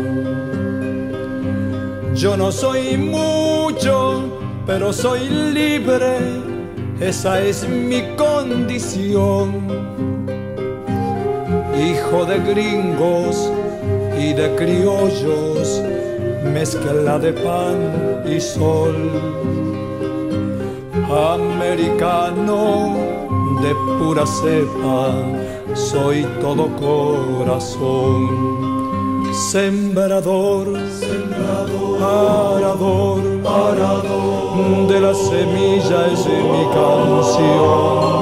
Yo 2.15 2.37
no 2.37 2.51
soy 2.53 2.97
mucho, 2.97 3.36
pero 4.67 4.91
soy 4.91 5.29
libre, 5.29 6.17
esa 6.99 7.41
es 7.41 7.67
mi 7.67 8.01
condición. 8.17 9.65
Hijo 11.73 12.25
de 12.25 12.37
gringos 12.39 13.49
y 14.19 14.33
de 14.33 14.53
criollos, 14.55 15.81
mezcla 16.53 17.17
de 17.17 17.31
pan 17.31 18.23
y 18.29 18.41
sol. 18.41 19.09
Americano 21.09 22.97
de 23.61 23.73
pura 23.97 24.25
cepa, 24.25 25.13
soy 25.73 26.25
todo 26.41 26.67
corazón. 26.75 28.57
Sembrador, 29.51 30.67
sembrador, 31.37 32.01
arador, 32.01 33.21
arador, 33.45 34.87
de 34.87 34.99
la 34.99 35.13
semilla 35.13 36.07
es 36.07 36.25
mi 36.25 36.65
canción. 36.73 38.17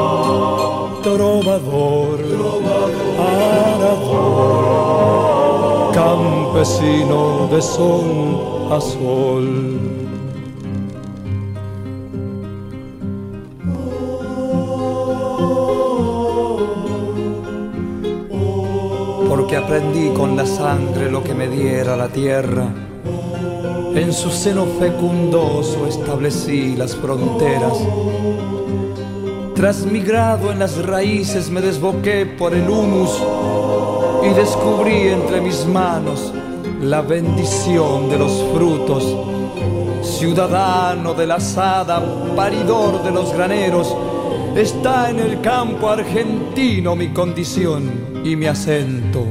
Trovador, 1.04 2.20
arador, 3.76 4.34
campesino 5.94 7.48
de 7.52 7.62
sol 7.62 8.68
a 8.72 8.82
sol. 8.82 9.82
porque 19.28 19.58
aprendí 19.58 20.10
con 20.12 20.38
la 20.38 20.46
sangre 20.46 21.12
lo 21.12 21.22
que 21.22 21.34
me 21.34 21.48
diera 21.50 21.98
la 21.98 22.08
tierra. 22.08 22.85
En 23.96 24.12
su 24.12 24.30
seno 24.30 24.66
fecundoso 24.78 25.88
establecí 25.88 26.76
las 26.76 26.96
fronteras. 26.98 27.78
Transmigrado 29.56 30.52
en 30.52 30.60
las 30.60 30.86
raíces 30.86 31.50
me 31.50 31.62
desboqué 31.62 32.26
por 32.26 32.54
el 32.54 32.70
humus 32.70 33.18
y 34.22 34.34
descubrí 34.34 35.08
entre 35.08 35.40
mis 35.40 35.66
manos 35.66 36.34
la 36.82 37.02
bendición 37.02 38.10
de 38.10 38.20
los 38.20 38.44
frutos. 38.54 39.16
Ciudadano 40.02 41.14
de 41.14 41.28
la 41.28 41.36
asada, 41.36 42.04
paridor 42.36 43.02
de 43.02 43.12
los 43.12 43.34
graneros, 43.34 43.96
está 44.58 45.10
en 45.10 45.20
el 45.20 45.40
campo 45.40 45.90
argentino 45.90 46.98
mi 46.98 47.14
condición 47.14 48.22
y 48.26 48.36
mi 48.36 48.48
acento. 48.48 49.26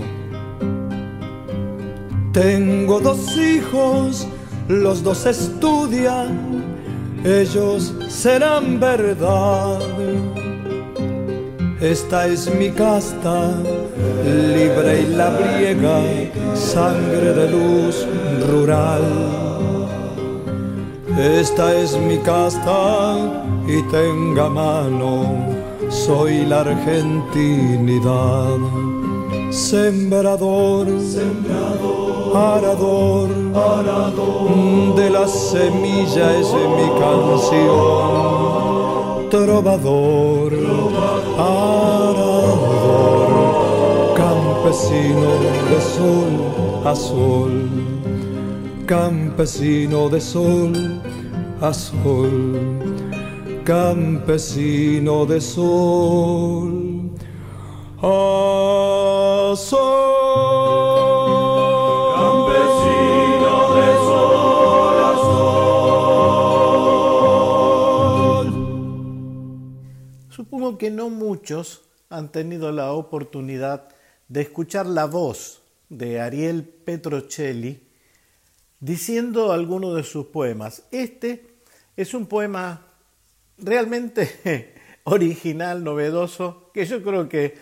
Tengo 2.33 2.99
dos 2.99 3.37
hijos, 3.37 4.27
los 4.69 5.03
dos 5.03 5.27
estudian, 5.27 6.65
ellos 7.25 7.95
serán 8.09 8.81
verdad. 8.81 9.79
Esta 11.81 12.27
es 12.27 12.53
mi 12.55 12.71
casta, 12.71 13.53
libre 14.25 15.03
y 15.03 15.07
labriega, 15.15 16.01
sangre 16.55 17.33
de 17.35 17.51
luz 17.51 18.07
rural. 18.49 19.03
Esta 21.19 21.75
es 21.75 21.97
mi 21.99 22.19
casta 22.19 23.17
y 23.69 23.83
tenga 23.91 24.49
mano, 24.49 25.47
soy 25.89 26.47
la 26.47 26.61
argentinidad. 26.61 28.59
Sembrador, 29.51 30.87
sembrador, 31.01 31.94
arador, 32.35 33.29
arador, 33.55 34.95
de 34.97 35.11
la 35.11 35.27
semilla 35.29 36.39
es 36.39 36.53
mi 36.53 36.89
canción. 36.99 38.35
Trovador, 39.31 40.53
arador, 41.39 42.49
campesino 44.15 45.31
de 45.71 45.81
sol 45.81 46.35
a 46.85 46.95
sol, 46.95 47.69
campesino 48.87 50.09
de 50.09 50.21
sol 50.21 50.73
a 51.61 51.73
sol, 51.73 52.81
campesino 53.65 55.27
de 55.27 55.41
sol 55.41 57.11
a 58.03 59.55
sol. 59.57 60.84
Que 70.79 70.91
no 70.91 71.11
muchos 71.11 71.83
han 72.09 72.31
tenido 72.31 72.73
la 72.73 72.93
oportunidad 72.93 73.89
de 74.29 74.43
escuchar 74.43 74.87
la 74.87 75.07
voz 75.07 75.63
de 75.89 76.21
Ariel 76.21 76.65
Petrocelli 76.65 77.81
diciendo 78.81 79.53
alguno 79.53 79.95
de 79.95 80.03
sus 80.03 80.27
poemas. 80.27 80.85
Este 80.91 81.47
es 81.97 82.15
un 82.15 82.27
poema 82.27 82.87
realmente 83.59 84.75
original, 85.05 85.85
novedoso, 85.85 86.71
que 86.75 86.85
yo 86.85 87.03
creo 87.03 87.29
que, 87.29 87.55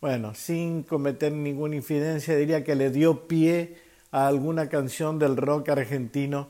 bueno, 0.00 0.34
sin 0.34 0.82
cometer 0.82 1.32
ninguna 1.32 1.76
infidencia, 1.76 2.36
diría 2.36 2.64
que 2.64 2.74
le 2.74 2.90
dio 2.90 3.28
pie 3.28 3.76
a 4.10 4.26
alguna 4.26 4.68
canción 4.68 5.18
del 5.18 5.36
rock 5.36 5.70
argentino 5.70 6.48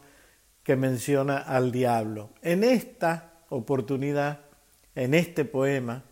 que 0.62 0.76
menciona 0.76 1.38
al 1.38 1.72
diablo. 1.72 2.30
En 2.42 2.64
esta 2.64 3.40
oportunidad, 3.50 4.40
en 4.94 5.14
este 5.14 5.44
poema, 5.44 6.04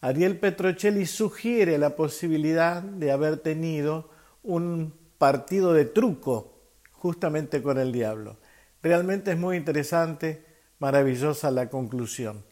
Ariel 0.00 0.38
Petrocelli 0.38 1.06
sugiere 1.06 1.78
la 1.78 1.96
posibilidad 1.96 2.82
de 2.82 3.10
haber 3.10 3.38
tenido 3.38 4.10
un 4.42 4.94
partido 5.18 5.72
de 5.72 5.84
truco 5.84 6.60
justamente 6.92 7.62
con 7.62 7.78
el 7.78 7.92
diablo. 7.92 8.36
Realmente 8.82 9.32
es 9.32 9.38
muy 9.38 9.56
interesante, 9.56 10.44
maravillosa 10.78 11.50
la 11.50 11.68
conclusión. 11.68 12.44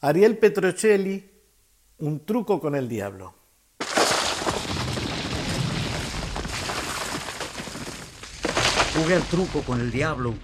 Ariel 0.00 0.38
Petrocelli, 0.38 1.30
un 1.98 2.24
truco 2.24 2.60
con 2.60 2.74
el 2.74 2.88
diablo. 2.88 3.34
Jugué 8.94 9.14
al 9.14 9.22
truco 9.24 9.62
con 9.62 9.80
el 9.80 9.90
diablo 9.90 10.34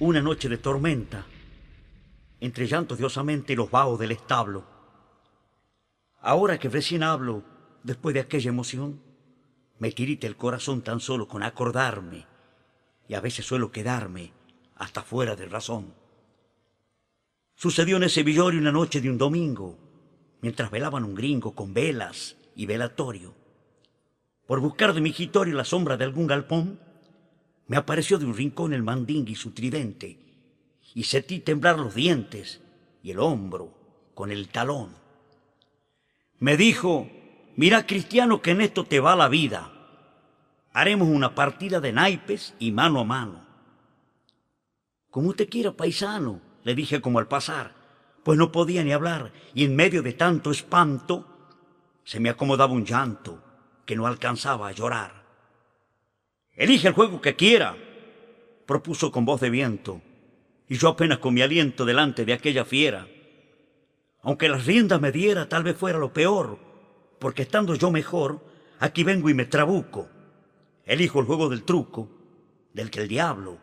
una 0.00 0.20
noche 0.22 0.48
de 0.48 0.58
tormenta, 0.58 1.26
entre 2.40 2.66
llantos 2.66 2.98
de 2.98 3.04
osamente 3.04 3.52
y 3.52 3.56
los 3.56 3.70
vaos 3.70 3.98
del 3.98 4.12
establo. 4.12 4.64
Ahora 6.20 6.58
que 6.58 6.68
recién 6.68 7.02
hablo, 7.02 7.42
después 7.82 8.14
de 8.14 8.20
aquella 8.20 8.50
emoción, 8.50 9.00
me 9.78 9.92
tirita 9.92 10.26
el 10.26 10.36
corazón 10.36 10.82
tan 10.82 11.00
solo 11.00 11.28
con 11.28 11.42
acordarme, 11.42 12.26
y 13.08 13.14
a 13.14 13.20
veces 13.20 13.46
suelo 13.46 13.70
quedarme 13.70 14.32
hasta 14.76 15.02
fuera 15.02 15.36
de 15.36 15.46
razón. 15.46 15.94
Sucedió 17.54 17.96
en 17.96 18.04
ese 18.04 18.22
villorio 18.22 18.60
una 18.60 18.72
noche 18.72 19.00
de 19.00 19.10
un 19.10 19.18
domingo, 19.18 19.78
mientras 20.40 20.70
velaban 20.70 21.04
un 21.04 21.14
gringo 21.14 21.54
con 21.54 21.74
velas 21.74 22.36
y 22.54 22.66
velatorio. 22.66 23.34
Por 24.46 24.60
buscar 24.60 24.94
de 24.94 25.00
mi 25.00 25.12
jitorio 25.12 25.54
la 25.54 25.64
sombra 25.64 25.96
de 25.96 26.04
algún 26.04 26.26
galpón, 26.26 26.80
me 27.66 27.76
apareció 27.76 28.18
de 28.18 28.24
un 28.24 28.36
rincón 28.36 28.72
el 28.72 28.82
mandingue 28.82 29.32
y 29.32 29.36
su 29.36 29.50
tridente, 29.50 30.27
y 30.98 31.04
sentí 31.04 31.38
temblar 31.38 31.78
los 31.78 31.94
dientes 31.94 32.60
y 33.04 33.12
el 33.12 33.20
hombro 33.20 33.72
con 34.14 34.32
el 34.32 34.48
talón. 34.48 34.96
Me 36.40 36.56
dijo, 36.56 37.08
mira 37.54 37.86
cristiano 37.86 38.42
que 38.42 38.50
en 38.50 38.62
esto 38.62 38.82
te 38.82 38.98
va 38.98 39.14
la 39.14 39.28
vida. 39.28 39.70
Haremos 40.72 41.06
una 41.06 41.36
partida 41.36 41.78
de 41.78 41.92
naipes 41.92 42.56
y 42.58 42.72
mano 42.72 42.98
a 42.98 43.04
mano. 43.04 43.46
Como 45.08 45.28
usted 45.28 45.48
quiera, 45.48 45.70
paisano, 45.70 46.40
le 46.64 46.74
dije 46.74 47.00
como 47.00 47.20
al 47.20 47.28
pasar, 47.28 47.76
pues 48.24 48.36
no 48.36 48.50
podía 48.50 48.82
ni 48.82 48.90
hablar, 48.90 49.32
y 49.54 49.64
en 49.66 49.76
medio 49.76 50.02
de 50.02 50.14
tanto 50.14 50.50
espanto 50.50 51.28
se 52.02 52.18
me 52.18 52.28
acomodaba 52.28 52.72
un 52.72 52.84
llanto 52.84 53.40
que 53.86 53.94
no 53.94 54.08
alcanzaba 54.08 54.66
a 54.66 54.72
llorar. 54.72 55.22
Elige 56.54 56.88
el 56.88 56.94
juego 56.94 57.20
que 57.20 57.36
quiera, 57.36 57.76
propuso 58.66 59.12
con 59.12 59.24
voz 59.24 59.40
de 59.40 59.50
viento, 59.50 60.02
y 60.68 60.76
yo 60.76 60.88
apenas 60.88 61.18
con 61.18 61.34
mi 61.34 61.42
aliento 61.42 61.84
delante 61.84 62.24
de 62.24 62.32
aquella 62.32 62.64
fiera. 62.64 63.08
Aunque 64.22 64.48
las 64.48 64.66
riendas 64.66 65.00
me 65.00 65.12
diera, 65.12 65.48
tal 65.48 65.62
vez 65.62 65.76
fuera 65.76 65.98
lo 65.98 66.12
peor, 66.12 66.58
porque 67.18 67.42
estando 67.42 67.74
yo 67.74 67.90
mejor, 67.90 68.44
aquí 68.78 69.04
vengo 69.04 69.30
y 69.30 69.34
me 69.34 69.46
trabuco. 69.46 70.08
Elijo 70.84 71.20
el 71.20 71.26
juego 71.26 71.48
del 71.48 71.64
truco, 71.64 72.08
del 72.72 72.90
que 72.90 73.00
el 73.00 73.08
diablo 73.08 73.58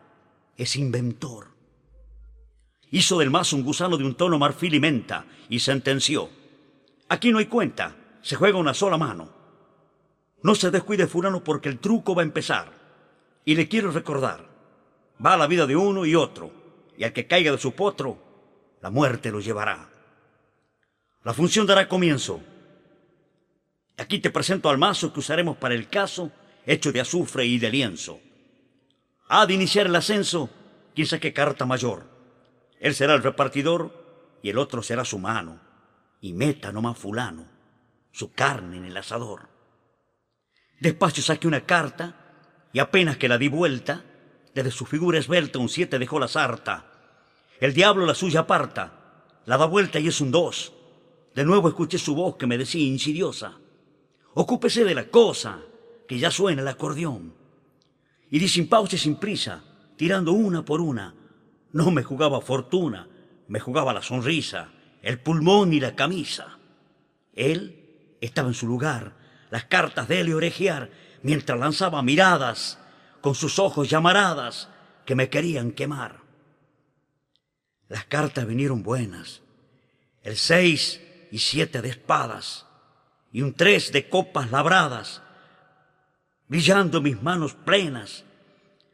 es 0.56 0.76
inventor. 0.76 1.48
Hizo 2.90 3.18
del 3.18 3.30
mazo 3.30 3.56
un 3.56 3.64
gusano 3.64 3.96
de 3.96 4.04
un 4.04 4.14
tono 4.14 4.38
marfil 4.38 4.74
y 4.74 4.80
menta 4.80 5.26
y 5.48 5.60
sentenció. 5.60 6.28
Aquí 7.08 7.30
no 7.30 7.38
hay 7.38 7.46
cuenta, 7.46 7.96
se 8.22 8.36
juega 8.36 8.58
una 8.58 8.74
sola 8.74 8.96
mano. 8.96 9.30
No 10.42 10.54
se 10.54 10.70
descuide 10.70 11.06
Furano 11.06 11.42
porque 11.42 11.68
el 11.68 11.78
truco 11.78 12.14
va 12.14 12.22
a 12.22 12.24
empezar. 12.24 12.72
Y 13.44 13.54
le 13.54 13.68
quiero 13.68 13.90
recordar, 13.90 14.48
va 15.24 15.36
la 15.36 15.46
vida 15.46 15.66
de 15.66 15.76
uno 15.76 16.04
y 16.04 16.14
otro, 16.14 16.50
y 16.98 17.04
al 17.04 17.12
que 17.12 17.26
caiga 17.26 17.52
de 17.52 17.58
su 17.58 17.72
potro, 17.72 18.18
la 18.80 18.90
muerte 18.90 19.30
lo 19.30 19.40
llevará. 19.40 19.90
La 21.24 21.32
función 21.32 21.66
dará 21.66 21.88
comienzo. 21.88 22.40
Aquí 23.96 24.18
te 24.18 24.30
presento 24.30 24.70
al 24.70 24.78
mazo 24.78 25.12
que 25.12 25.20
usaremos 25.20 25.56
para 25.56 25.74
el 25.74 25.88
caso, 25.88 26.30
hecho 26.64 26.92
de 26.92 27.00
azufre 27.00 27.44
y 27.46 27.58
de 27.58 27.70
lienzo. 27.70 28.20
Ha 29.28 29.46
de 29.46 29.54
iniciar 29.54 29.86
el 29.86 29.96
ascenso, 29.96 30.50
quien 30.94 31.06
saque 31.06 31.32
carta 31.32 31.66
mayor. 31.66 32.04
Él 32.78 32.94
será 32.94 33.14
el 33.14 33.22
repartidor 33.22 34.38
y 34.42 34.50
el 34.50 34.58
otro 34.58 34.82
será 34.82 35.04
su 35.04 35.18
mano. 35.18 35.60
Y 36.20 36.32
meta 36.32 36.72
nomás 36.72 36.98
fulano, 36.98 37.46
su 38.12 38.32
carne 38.32 38.76
en 38.76 38.84
el 38.84 38.96
asador. 38.96 39.48
Despacio 40.80 41.22
saqué 41.22 41.48
una 41.48 41.62
carta 41.62 42.14
y 42.72 42.78
apenas 42.78 43.16
que 43.16 43.28
la 43.28 43.38
di 43.38 43.48
vuelta, 43.48 44.04
desde 44.56 44.70
su 44.70 44.86
figura 44.86 45.18
esbelta 45.18 45.58
un 45.58 45.68
siete 45.68 45.98
dejó 45.98 46.18
la 46.18 46.28
sarta. 46.28 46.86
El 47.60 47.74
diablo 47.74 48.06
la 48.06 48.14
suya 48.14 48.40
aparta, 48.40 49.20
la 49.44 49.58
da 49.58 49.66
vuelta 49.66 50.00
y 50.00 50.08
es 50.08 50.22
un 50.22 50.30
dos. 50.30 50.72
De 51.34 51.44
nuevo 51.44 51.68
escuché 51.68 51.98
su 51.98 52.14
voz 52.14 52.36
que 52.36 52.46
me 52.46 52.56
decía 52.56 52.86
insidiosa, 52.86 53.58
ocúpese 54.32 54.84
de 54.84 54.94
la 54.94 55.08
cosa, 55.08 55.60
que 56.08 56.18
ya 56.18 56.30
suena 56.30 56.62
el 56.62 56.68
acordeón. 56.68 57.34
Y 58.30 58.38
di 58.38 58.48
sin 58.48 58.66
pausa 58.66 58.96
y 58.96 58.98
sin 58.98 59.16
prisa, 59.16 59.62
tirando 59.98 60.32
una 60.32 60.64
por 60.64 60.80
una, 60.80 61.14
no 61.72 61.90
me 61.90 62.02
jugaba 62.02 62.40
fortuna, 62.40 63.08
me 63.48 63.60
jugaba 63.60 63.92
la 63.92 64.00
sonrisa, 64.00 64.70
el 65.02 65.20
pulmón 65.20 65.74
y 65.74 65.80
la 65.80 65.94
camisa. 65.94 66.58
Él 67.34 68.16
estaba 68.22 68.48
en 68.48 68.54
su 68.54 68.66
lugar, 68.66 69.18
las 69.50 69.64
cartas 69.64 70.08
de 70.08 70.20
él 70.20 70.30
y 70.30 70.32
orejear, 70.32 70.90
mientras 71.22 71.60
lanzaba 71.60 72.00
miradas 72.00 72.78
con 73.26 73.34
sus 73.34 73.58
ojos 73.58 73.90
llamaradas 73.90 74.68
que 75.04 75.16
me 75.16 75.28
querían 75.28 75.72
quemar. 75.72 76.20
Las 77.88 78.04
cartas 78.04 78.46
vinieron 78.46 78.84
buenas. 78.84 79.42
el 80.22 80.36
seis 80.36 81.00
y 81.32 81.38
siete 81.40 81.82
de 81.82 81.88
espadas, 81.88 82.66
y 83.32 83.42
un 83.42 83.52
tres 83.52 83.90
de 83.90 84.08
copas 84.08 84.52
labradas, 84.52 85.22
brillando 86.46 87.00
mis 87.00 87.20
manos 87.20 87.54
plenas, 87.54 88.22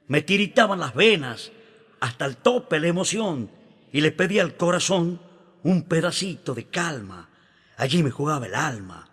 me 0.07 0.22
tiritaban 0.22 0.80
las 0.80 0.95
venas 0.95 1.53
hasta 2.01 2.24
el 2.24 2.39
tope 2.39 2.80
la 2.80 2.89
emoción, 2.89 3.51
y 3.93 4.01
le 4.01 4.12
pedía 4.12 4.41
al 4.41 4.57
corazón 4.57 5.20
un 5.62 5.83
pedacito 5.83 6.55
de 6.55 6.68
calma. 6.68 7.28
Allí 7.76 8.03
me 8.03 8.11
jugaba 8.11 8.47
el 8.47 8.55
alma, 8.55 9.11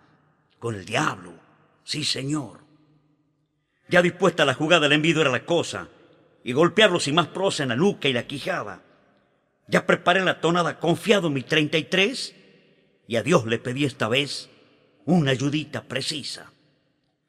con 0.58 0.76
el 0.76 0.86
diablo, 0.86 1.34
sí 1.84 2.04
señor. 2.04 2.59
Ya 3.90 4.02
dispuesta 4.02 4.44
la 4.44 4.54
jugada, 4.54 4.86
el 4.86 4.92
envido 4.92 5.20
era 5.20 5.30
la 5.30 5.44
cosa, 5.44 5.88
y 6.44 6.52
golpearlo 6.52 7.00
sin 7.00 7.16
más 7.16 7.26
prosa 7.26 7.64
en 7.64 7.70
la 7.70 7.76
nuca 7.76 8.08
y 8.08 8.12
la 8.12 8.26
quijada. 8.26 8.82
Ya 9.66 9.84
preparé 9.84 10.24
la 10.24 10.40
tonada 10.40 10.78
confiado 10.78 11.26
en 11.26 11.34
mi 11.34 11.42
33 11.42 12.36
y 13.08 13.16
a 13.16 13.24
Dios 13.24 13.46
le 13.46 13.58
pedí 13.58 13.84
esta 13.84 14.06
vez 14.08 14.48
una 15.06 15.32
ayudita 15.32 15.82
precisa, 15.82 16.52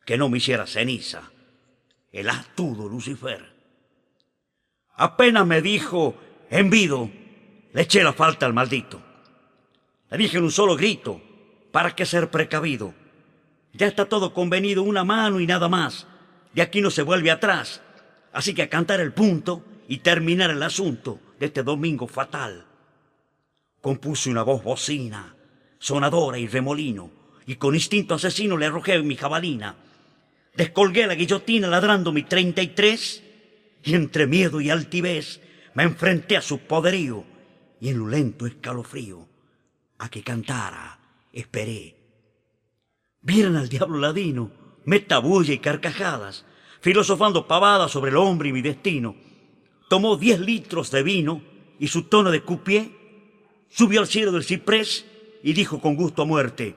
que 0.05 0.17
no 0.17 0.29
me 0.29 0.37
hiciera 0.37 0.67
ceniza, 0.67 1.31
el 2.11 2.29
astudo 2.29 2.87
Lucifer. 2.87 3.43
Apenas 4.95 5.47
me 5.47 5.63
dijo, 5.63 6.15
envido, 6.51 7.09
le 7.73 7.81
eché 7.81 8.03
la 8.03 8.13
falta 8.13 8.45
al 8.45 8.53
maldito. 8.53 9.01
Le 10.11 10.17
dije 10.17 10.37
en 10.37 10.43
un 10.43 10.51
solo 10.51 10.75
grito, 10.75 11.21
¿para 11.71 11.95
qué 11.95 12.05
ser 12.05 12.29
precavido? 12.29 12.93
Ya 13.73 13.87
está 13.87 14.05
todo 14.05 14.31
convenido, 14.31 14.83
una 14.83 15.03
mano 15.03 15.39
y 15.39 15.47
nada 15.47 15.67
más. 15.67 16.05
De 16.53 16.61
aquí 16.61 16.81
no 16.81 16.89
se 16.89 17.01
vuelve 17.01 17.31
atrás. 17.31 17.81
Así 18.33 18.53
que 18.53 18.63
a 18.63 18.69
cantar 18.69 18.99
el 18.99 19.13
punto 19.13 19.63
y 19.87 19.97
terminar 19.97 20.51
el 20.51 20.63
asunto 20.63 21.19
de 21.39 21.47
este 21.47 21.63
domingo 21.63 22.07
fatal. 22.07 22.65
Compuse 23.81 24.29
una 24.29 24.43
voz 24.43 24.63
bocina, 24.63 25.35
sonadora 25.79 26.37
y 26.37 26.47
remolino, 26.47 27.11
y 27.45 27.55
con 27.55 27.75
instinto 27.75 28.15
asesino 28.15 28.57
le 28.57 28.67
arrojé 28.67 29.01
mi 29.01 29.15
jabalina. 29.15 29.75
Descolgué 30.55 31.07
la 31.07 31.15
guillotina 31.15 31.67
ladrando 31.67 32.11
mi 32.11 32.23
treinta 32.23 32.61
y 32.61 32.67
tres, 32.67 33.23
y 33.83 33.95
entre 33.95 34.27
miedo 34.27 34.61
y 34.61 34.69
altivez 34.69 35.41
me 35.73 35.83
enfrenté 35.83 36.37
a 36.37 36.41
su 36.41 36.59
poderío, 36.59 37.25
y 37.79 37.89
en 37.89 38.01
un 38.01 38.11
lento 38.11 38.45
escalofrío, 38.45 39.27
a 39.97 40.09
que 40.09 40.23
cantara, 40.23 40.99
esperé. 41.33 41.97
Vieran 43.21 43.55
al 43.55 43.67
diablo 43.67 43.97
ladino, 43.97 44.51
meta 44.85 45.19
bulla 45.19 45.53
y 45.53 45.59
carcajadas, 45.59 46.45
filosofando 46.81 47.47
pavadas 47.47 47.91
sobre 47.91 48.11
el 48.11 48.17
hombre 48.17 48.49
y 48.49 48.53
mi 48.53 48.61
destino. 48.61 49.15
Tomó 49.89 50.17
diez 50.17 50.39
litros 50.39 50.91
de 50.91 51.03
vino 51.03 51.41
y 51.79 51.87
su 51.87 52.03
tono 52.03 52.31
de 52.31 52.41
cupié, 52.41 52.91
subió 53.69 54.01
al 54.01 54.07
cielo 54.07 54.31
del 54.31 54.43
ciprés 54.43 55.05
y 55.43 55.53
dijo 55.53 55.81
con 55.81 55.95
gusto 55.95 56.21
a 56.21 56.25
muerte, 56.25 56.75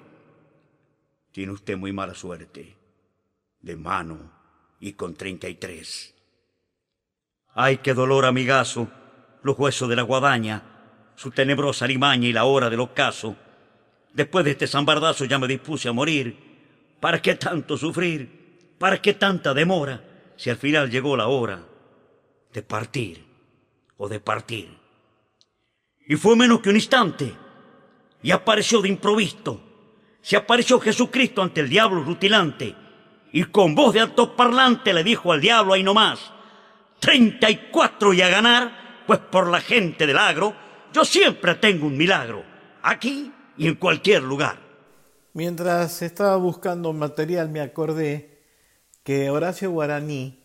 tiene 1.32 1.52
usted 1.52 1.76
muy 1.76 1.92
mala 1.92 2.14
suerte, 2.14 2.76
de 3.60 3.76
mano 3.76 4.30
y 4.80 4.92
con 4.92 5.14
treinta 5.14 5.48
y 5.48 5.56
tres. 5.56 6.14
Ay, 7.54 7.78
qué 7.78 7.94
dolor, 7.94 8.24
amigazo, 8.24 8.88
los 9.42 9.58
huesos 9.58 9.88
de 9.88 9.96
la 9.96 10.02
guadaña, 10.02 10.62
su 11.16 11.30
tenebrosa 11.30 11.86
limaña 11.86 12.28
y 12.28 12.32
la 12.32 12.44
hora 12.44 12.70
del 12.70 12.80
ocaso. 12.80 13.36
Después 14.12 14.44
de 14.44 14.52
este 14.52 14.66
zambardazo 14.66 15.24
ya 15.24 15.38
me 15.38 15.48
dispuse 15.48 15.88
a 15.88 15.92
morir. 15.92 16.43
¿Para 17.04 17.20
qué 17.20 17.34
tanto 17.34 17.76
sufrir? 17.76 18.76
¿Para 18.78 19.02
qué 19.02 19.12
tanta 19.12 19.52
demora 19.52 20.02
si 20.36 20.48
al 20.48 20.56
final 20.56 20.90
llegó 20.90 21.18
la 21.18 21.26
hora 21.26 21.62
de 22.50 22.62
partir 22.62 23.22
o 23.98 24.08
de 24.08 24.20
partir? 24.20 24.74
Y 26.08 26.16
fue 26.16 26.34
menos 26.34 26.60
que 26.60 26.70
un 26.70 26.76
instante 26.76 27.30
y 28.22 28.30
apareció 28.30 28.80
de 28.80 28.88
improvisto. 28.88 29.60
Se 30.22 30.34
apareció 30.34 30.80
Jesucristo 30.80 31.42
ante 31.42 31.60
el 31.60 31.68
diablo 31.68 32.02
rutilante 32.02 32.74
y 33.34 33.44
con 33.44 33.74
voz 33.74 33.92
de 33.92 34.00
alto 34.00 34.34
parlante 34.34 34.94
le 34.94 35.04
dijo 35.04 35.30
al 35.30 35.42
diablo 35.42 35.74
ahí 35.74 35.82
nomás, 35.82 36.32
treinta 37.00 37.50
y 37.50 37.68
cuatro 37.70 38.14
y 38.14 38.22
a 38.22 38.30
ganar, 38.30 39.02
pues 39.06 39.18
por 39.18 39.48
la 39.48 39.60
gente 39.60 40.06
del 40.06 40.16
agro 40.16 40.56
yo 40.90 41.04
siempre 41.04 41.56
tengo 41.56 41.86
un 41.86 41.98
milagro, 41.98 42.42
aquí 42.80 43.30
y 43.58 43.68
en 43.68 43.74
cualquier 43.74 44.22
lugar. 44.22 44.63
Mientras 45.34 46.00
estaba 46.02 46.36
buscando 46.36 46.92
material 46.92 47.48
me 47.48 47.60
acordé 47.60 48.38
que 49.02 49.30
Horacio 49.30 49.68
Guaraní 49.72 50.44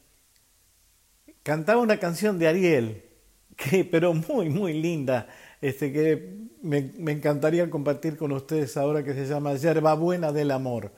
cantaba 1.44 1.80
una 1.80 2.00
canción 2.00 2.40
de 2.40 2.48
Ariel, 2.48 3.04
que, 3.56 3.86
pero 3.86 4.16
muy, 4.16 4.50
muy 4.50 4.74
linda, 4.74 5.28
este, 5.62 5.94
que 5.94 6.48
me, 6.64 6.92
me 6.98 7.12
encantaría 7.12 7.70
compartir 7.70 8.18
con 8.18 8.32
ustedes 8.32 8.78
ahora, 8.78 9.04
que 9.04 9.14
se 9.14 9.28
llama 9.28 9.54
Yerba 9.54 9.94
Buena 9.94 10.32
del 10.32 10.50
Amor. 10.50 10.92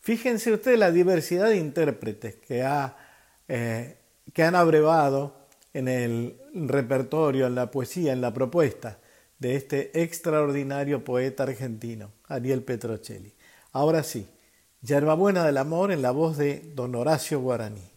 Fíjense 0.00 0.52
ustedes 0.52 0.78
la 0.80 0.90
diversidad 0.90 1.50
de 1.50 1.56
intérpretes 1.58 2.34
que, 2.34 2.64
ha, 2.64 2.96
eh, 3.46 3.96
que 4.32 4.42
han 4.42 4.56
abrevado 4.56 5.36
en 5.72 5.86
el 5.86 6.36
repertorio, 6.52 7.46
en 7.46 7.54
la 7.54 7.70
poesía, 7.70 8.12
en 8.12 8.22
la 8.22 8.34
propuesta 8.34 8.99
de 9.40 9.56
este 9.56 10.02
extraordinario 10.02 11.02
poeta 11.02 11.42
argentino, 11.42 12.12
Ariel 12.28 12.62
Petrocelli. 12.62 13.34
Ahora 13.72 14.04
sí, 14.04 14.28
Yerbabuena 14.82 15.44
del 15.44 15.56
Amor 15.56 15.90
en 15.90 16.02
la 16.02 16.12
voz 16.12 16.36
de 16.36 16.72
don 16.74 16.94
Horacio 16.94 17.40
Guaraní. 17.40 17.89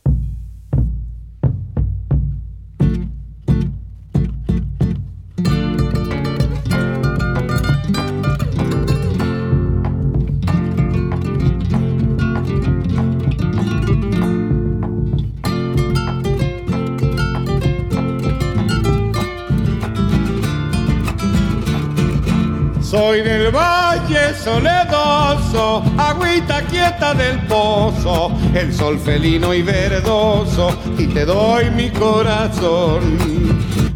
Soledoso, 24.44 25.84
agüita 25.98 26.62
quieta 26.64 27.14
del 27.14 27.39
pozo, 27.48 28.32
el 28.54 28.74
sol 28.74 29.00
felino 29.00 29.54
y 29.54 29.62
verdoso, 29.62 30.78
y 30.98 31.08
te 31.08 31.26
doy 31.26 31.70
mi 31.72 31.89
corazón. 31.89 33.18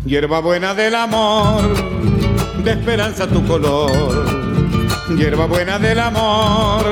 Hierba 0.05 0.39
buena 0.39 0.73
del 0.73 0.95
amor, 0.95 1.63
de 2.63 2.71
esperanza 2.71 3.27
tu 3.27 3.45
color. 3.45 4.25
Hierba 5.17 5.45
buena 5.45 5.79
del 5.79 5.99
amor, 5.99 6.85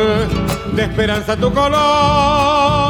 de 0.73 0.83
esperanza 0.83 1.37
tu 1.37 1.53
color. 1.53 2.84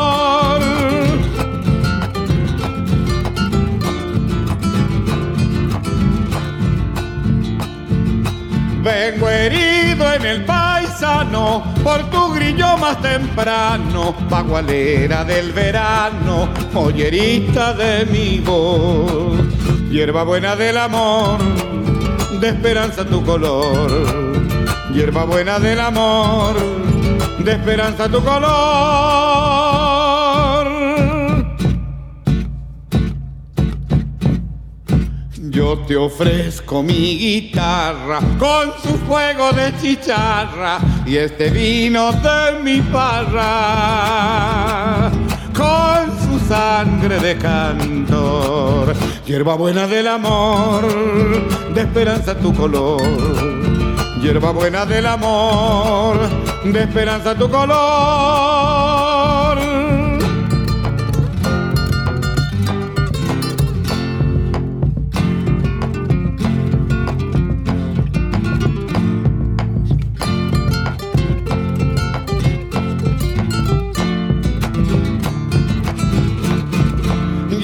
Vengo 8.85 9.27
herido 9.27 10.13
en 10.13 10.23
el 10.27 10.45
paisano 10.45 11.63
por 11.83 12.07
tu 12.11 12.33
grillo 12.33 12.77
más 12.77 13.01
temprano, 13.01 14.13
bagualera 14.29 15.23
del 15.23 15.51
verano, 15.53 16.47
joyerita 16.71 17.73
de 17.73 18.05
mi 18.05 18.37
voz, 18.41 19.39
hierba 19.89 20.23
buena 20.23 20.55
del 20.55 20.77
amor, 20.77 21.39
de 22.39 22.49
esperanza 22.49 23.03
tu 23.03 23.25
color, 23.25 23.89
hierba 24.93 25.23
buena 25.23 25.57
del 25.57 25.79
amor, 25.79 26.55
de 27.39 27.53
esperanza 27.53 28.07
tu 28.07 28.23
color. 28.23 29.84
Te 35.87 35.95
ofrezco 35.95 36.81
mi 36.81 37.17
guitarra 37.17 38.19
con 38.39 38.73
su 38.81 38.97
fuego 39.05 39.51
de 39.51 39.71
chicharra 39.79 40.79
y 41.05 41.17
este 41.17 41.51
vino 41.51 42.11
de 42.11 42.59
mi 42.63 42.81
parra 42.81 43.51
con 45.55 46.11
su 46.25 46.39
sangre 46.47 47.19
de 47.19 47.37
cantor. 47.37 48.95
Hierba 49.27 49.53
buena 49.55 49.85
del 49.85 50.07
amor, 50.07 50.87
de 51.71 51.81
esperanza 51.81 52.35
tu 52.35 52.51
color. 52.51 53.03
Hierba 54.23 54.51
buena 54.51 54.87
del 54.87 55.05
amor, 55.05 56.17
de 56.63 56.81
esperanza 56.81 57.35
tu 57.35 57.47
color. 57.47 59.14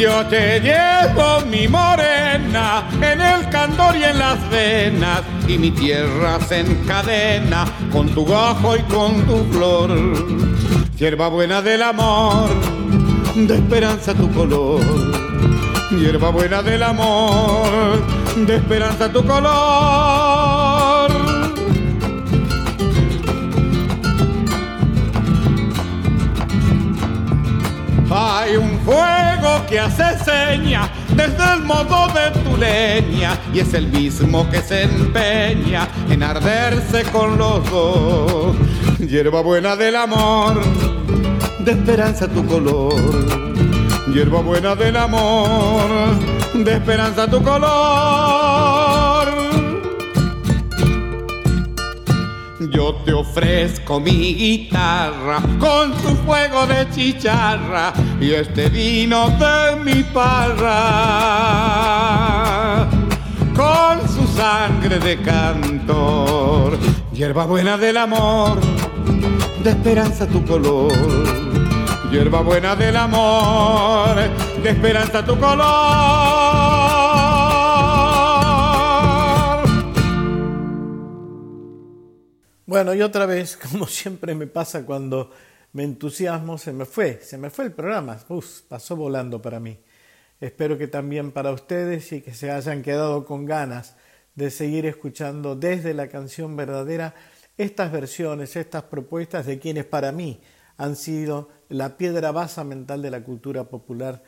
Yo 0.01 0.25
te 0.25 0.59
llevo 0.59 1.41
mi 1.45 1.67
morena 1.67 2.89
en 2.99 3.21
el 3.21 3.47
candor 3.49 3.95
y 3.95 4.03
en 4.03 4.17
las 4.17 4.49
venas, 4.49 5.21
y 5.47 5.59
mi 5.59 5.69
tierra 5.69 6.39
se 6.39 6.61
encadena 6.61 7.67
con 7.91 8.09
tu 8.09 8.25
gajo 8.25 8.75
y 8.75 8.81
con 8.91 9.23
tu 9.27 9.45
flor. 9.51 9.91
Hierba 10.97 11.27
buena 11.27 11.61
del 11.61 11.83
amor, 11.83 12.49
de 13.35 13.53
esperanza 13.53 14.15
tu 14.15 14.27
color. 14.31 14.81
Hierba 15.91 16.31
buena 16.31 16.63
del 16.63 16.81
amor, 16.81 18.03
de 18.37 18.55
esperanza 18.55 19.07
tu 19.13 19.23
color. 19.23 21.11
Hay 28.13 28.57
un 28.57 28.70
fuego 28.85 29.65
que 29.67 29.79
hace 29.79 30.17
seña 30.23 30.89
desde 31.15 31.53
el 31.53 31.63
modo 31.63 32.07
de 32.07 32.31
tu 32.41 32.57
leña 32.57 33.37
y 33.53 33.59
es 33.59 33.73
el 33.73 33.87
mismo 33.87 34.49
que 34.49 34.61
se 34.61 34.83
empeña 34.83 35.87
en 36.09 36.23
arderse 36.23 37.03
con 37.11 37.37
los 37.37 37.69
dos. 37.69 38.55
Hierba 38.99 39.41
buena 39.41 39.75
del 39.75 39.95
amor, 39.95 40.61
de 41.59 41.71
esperanza 41.71 42.27
tu 42.27 42.45
color. 42.45 42.93
Hierba 44.13 44.41
buena 44.41 44.75
del 44.75 44.97
amor, 44.97 45.89
de 46.53 46.73
esperanza 46.73 47.27
tu 47.27 47.41
color. 47.41 48.90
Yo 52.71 52.95
te 53.03 53.11
ofrezco 53.11 53.99
mi 53.99 54.33
guitarra 54.33 55.41
con 55.59 55.93
su 56.01 56.15
fuego 56.25 56.65
de 56.65 56.89
chicharra 56.89 57.91
y 58.19 58.31
este 58.31 58.69
vino 58.69 59.29
de 59.31 59.75
mi 59.75 60.03
parra 60.03 60.71
con 63.53 63.99
su 64.07 64.25
sangre 64.25 64.99
de 64.99 65.21
cantor. 65.21 66.79
Hierba 67.11 67.45
buena 67.45 67.77
del 67.77 67.97
amor, 67.97 68.61
de 69.63 69.69
esperanza 69.71 70.25
tu 70.25 70.45
color. 70.45 70.93
Hierba 72.09 72.41
buena 72.41 72.77
del 72.77 72.95
amor, 72.95 74.15
de 74.63 74.69
esperanza 74.69 75.25
tu 75.25 75.37
color. 75.37 77.00
Bueno, 82.71 82.93
y 82.93 83.01
otra 83.01 83.25
vez, 83.25 83.57
como 83.69 83.85
siempre 83.85 84.33
me 84.33 84.47
pasa 84.47 84.85
cuando 84.85 85.29
me 85.73 85.83
entusiasmo, 85.83 86.57
se 86.57 86.71
me 86.71 86.85
fue, 86.85 87.19
se 87.21 87.37
me 87.37 87.49
fue 87.49 87.65
el 87.65 87.73
programa, 87.73 88.17
Uf, 88.29 88.61
pasó 88.61 88.95
volando 88.95 89.41
para 89.41 89.59
mí. 89.59 89.77
Espero 90.39 90.77
que 90.77 90.87
también 90.87 91.33
para 91.33 91.51
ustedes 91.51 92.13
y 92.13 92.21
que 92.21 92.33
se 92.33 92.49
hayan 92.49 92.81
quedado 92.81 93.25
con 93.25 93.43
ganas 93.43 93.97
de 94.35 94.49
seguir 94.49 94.85
escuchando 94.85 95.57
desde 95.57 95.93
la 95.93 96.07
canción 96.07 96.55
verdadera 96.55 97.13
estas 97.57 97.91
versiones, 97.91 98.55
estas 98.55 98.83
propuestas 98.83 99.45
de 99.45 99.59
quienes 99.59 99.83
para 99.83 100.13
mí 100.13 100.39
han 100.77 100.95
sido 100.95 101.49
la 101.67 101.97
piedra 101.97 102.31
basa 102.31 102.63
mental 102.63 103.01
de 103.01 103.11
la 103.11 103.21
cultura 103.21 103.65
popular 103.65 104.23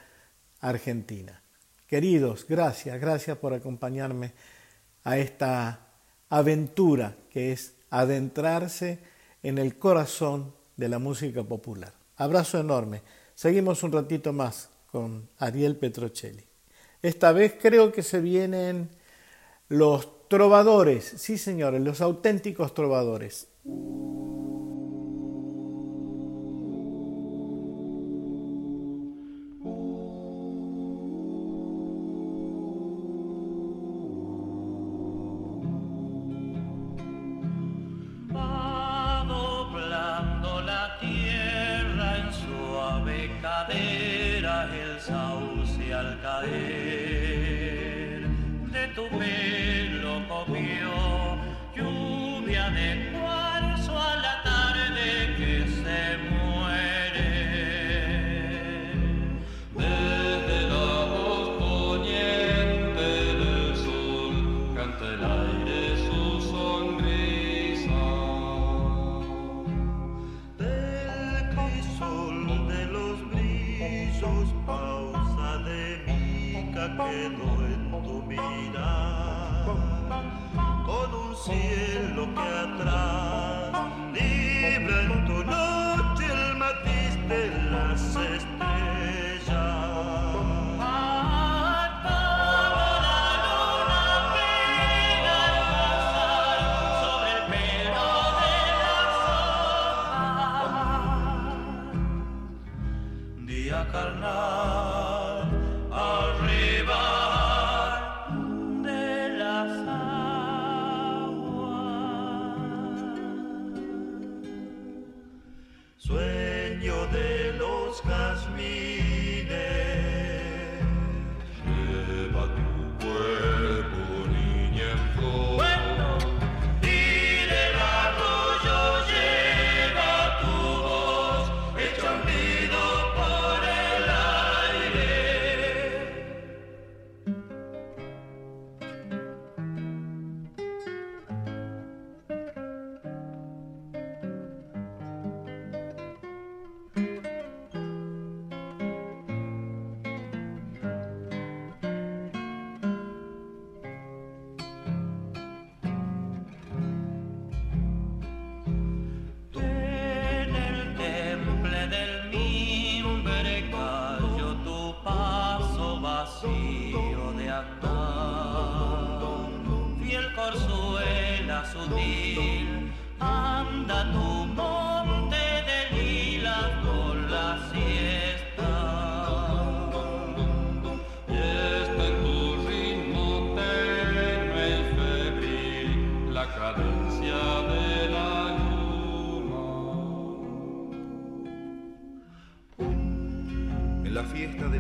argentina. 0.60 1.42
Queridos, 1.88 2.46
gracias, 2.46 3.00
gracias 3.00 3.38
por 3.38 3.54
acompañarme 3.54 4.34
a 5.06 5.18
esta 5.18 5.88
aventura 6.28 7.16
que 7.30 7.54
es 7.54 7.73
adentrarse 7.94 8.98
en 9.44 9.60
el 9.60 9.78
corazón 9.78 10.52
de 10.78 10.90
la 10.90 10.98
música 10.98 11.44
popular. 11.44 11.94
Abrazo 12.18 12.60
enorme. 12.60 13.04
Seguimos 13.36 13.84
un 13.84 13.92
ratito 13.92 14.34
más 14.34 14.70
con 14.92 15.30
Ariel 15.38 15.76
Petrocelli. 15.76 16.44
Esta 17.04 17.32
vez 17.32 17.56
creo 17.62 17.92
que 17.92 18.02
se 18.02 18.20
vienen 18.20 18.90
los 19.70 20.28
trovadores, 20.28 21.06
sí 21.18 21.38
señores, 21.38 21.82
los 21.82 22.02
auténticos 22.02 22.74
trovadores. 22.74 23.48
La 76.84 76.90
fiesta 76.90 77.14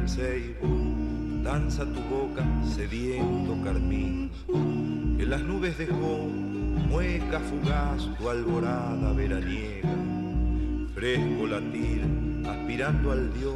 ceibo 0.07 0.67
danza 1.43 1.85
tu 1.85 1.99
boca 2.09 2.43
sediento 2.75 3.57
carmín, 3.63 4.31
que 5.17 5.25
las 5.25 5.41
nubes 5.41 5.77
dejó 5.77 6.27
mueca 6.89 7.39
fugaz 7.39 8.07
tu 8.17 8.29
alborada 8.29 9.13
veraniega, 9.13 9.89
fresco 10.93 11.47
latir, 11.47 12.01
aspirando 12.47 13.11
al 13.11 13.33
dios, 13.33 13.55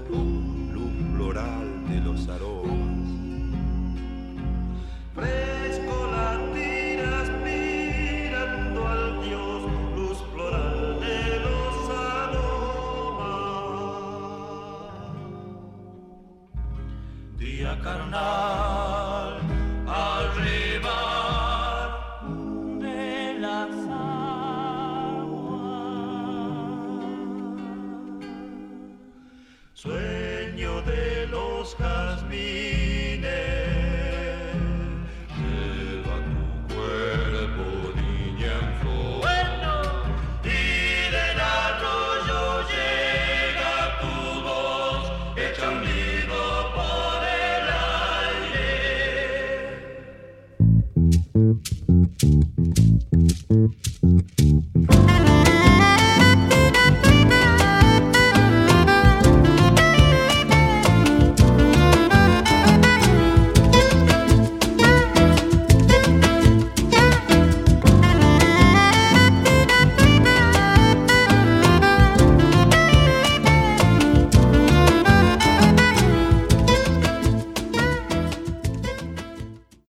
luz 0.73 0.91
floral 1.15 1.87
de 1.87 1.99
los 2.01 2.27
aromas. 2.27 2.96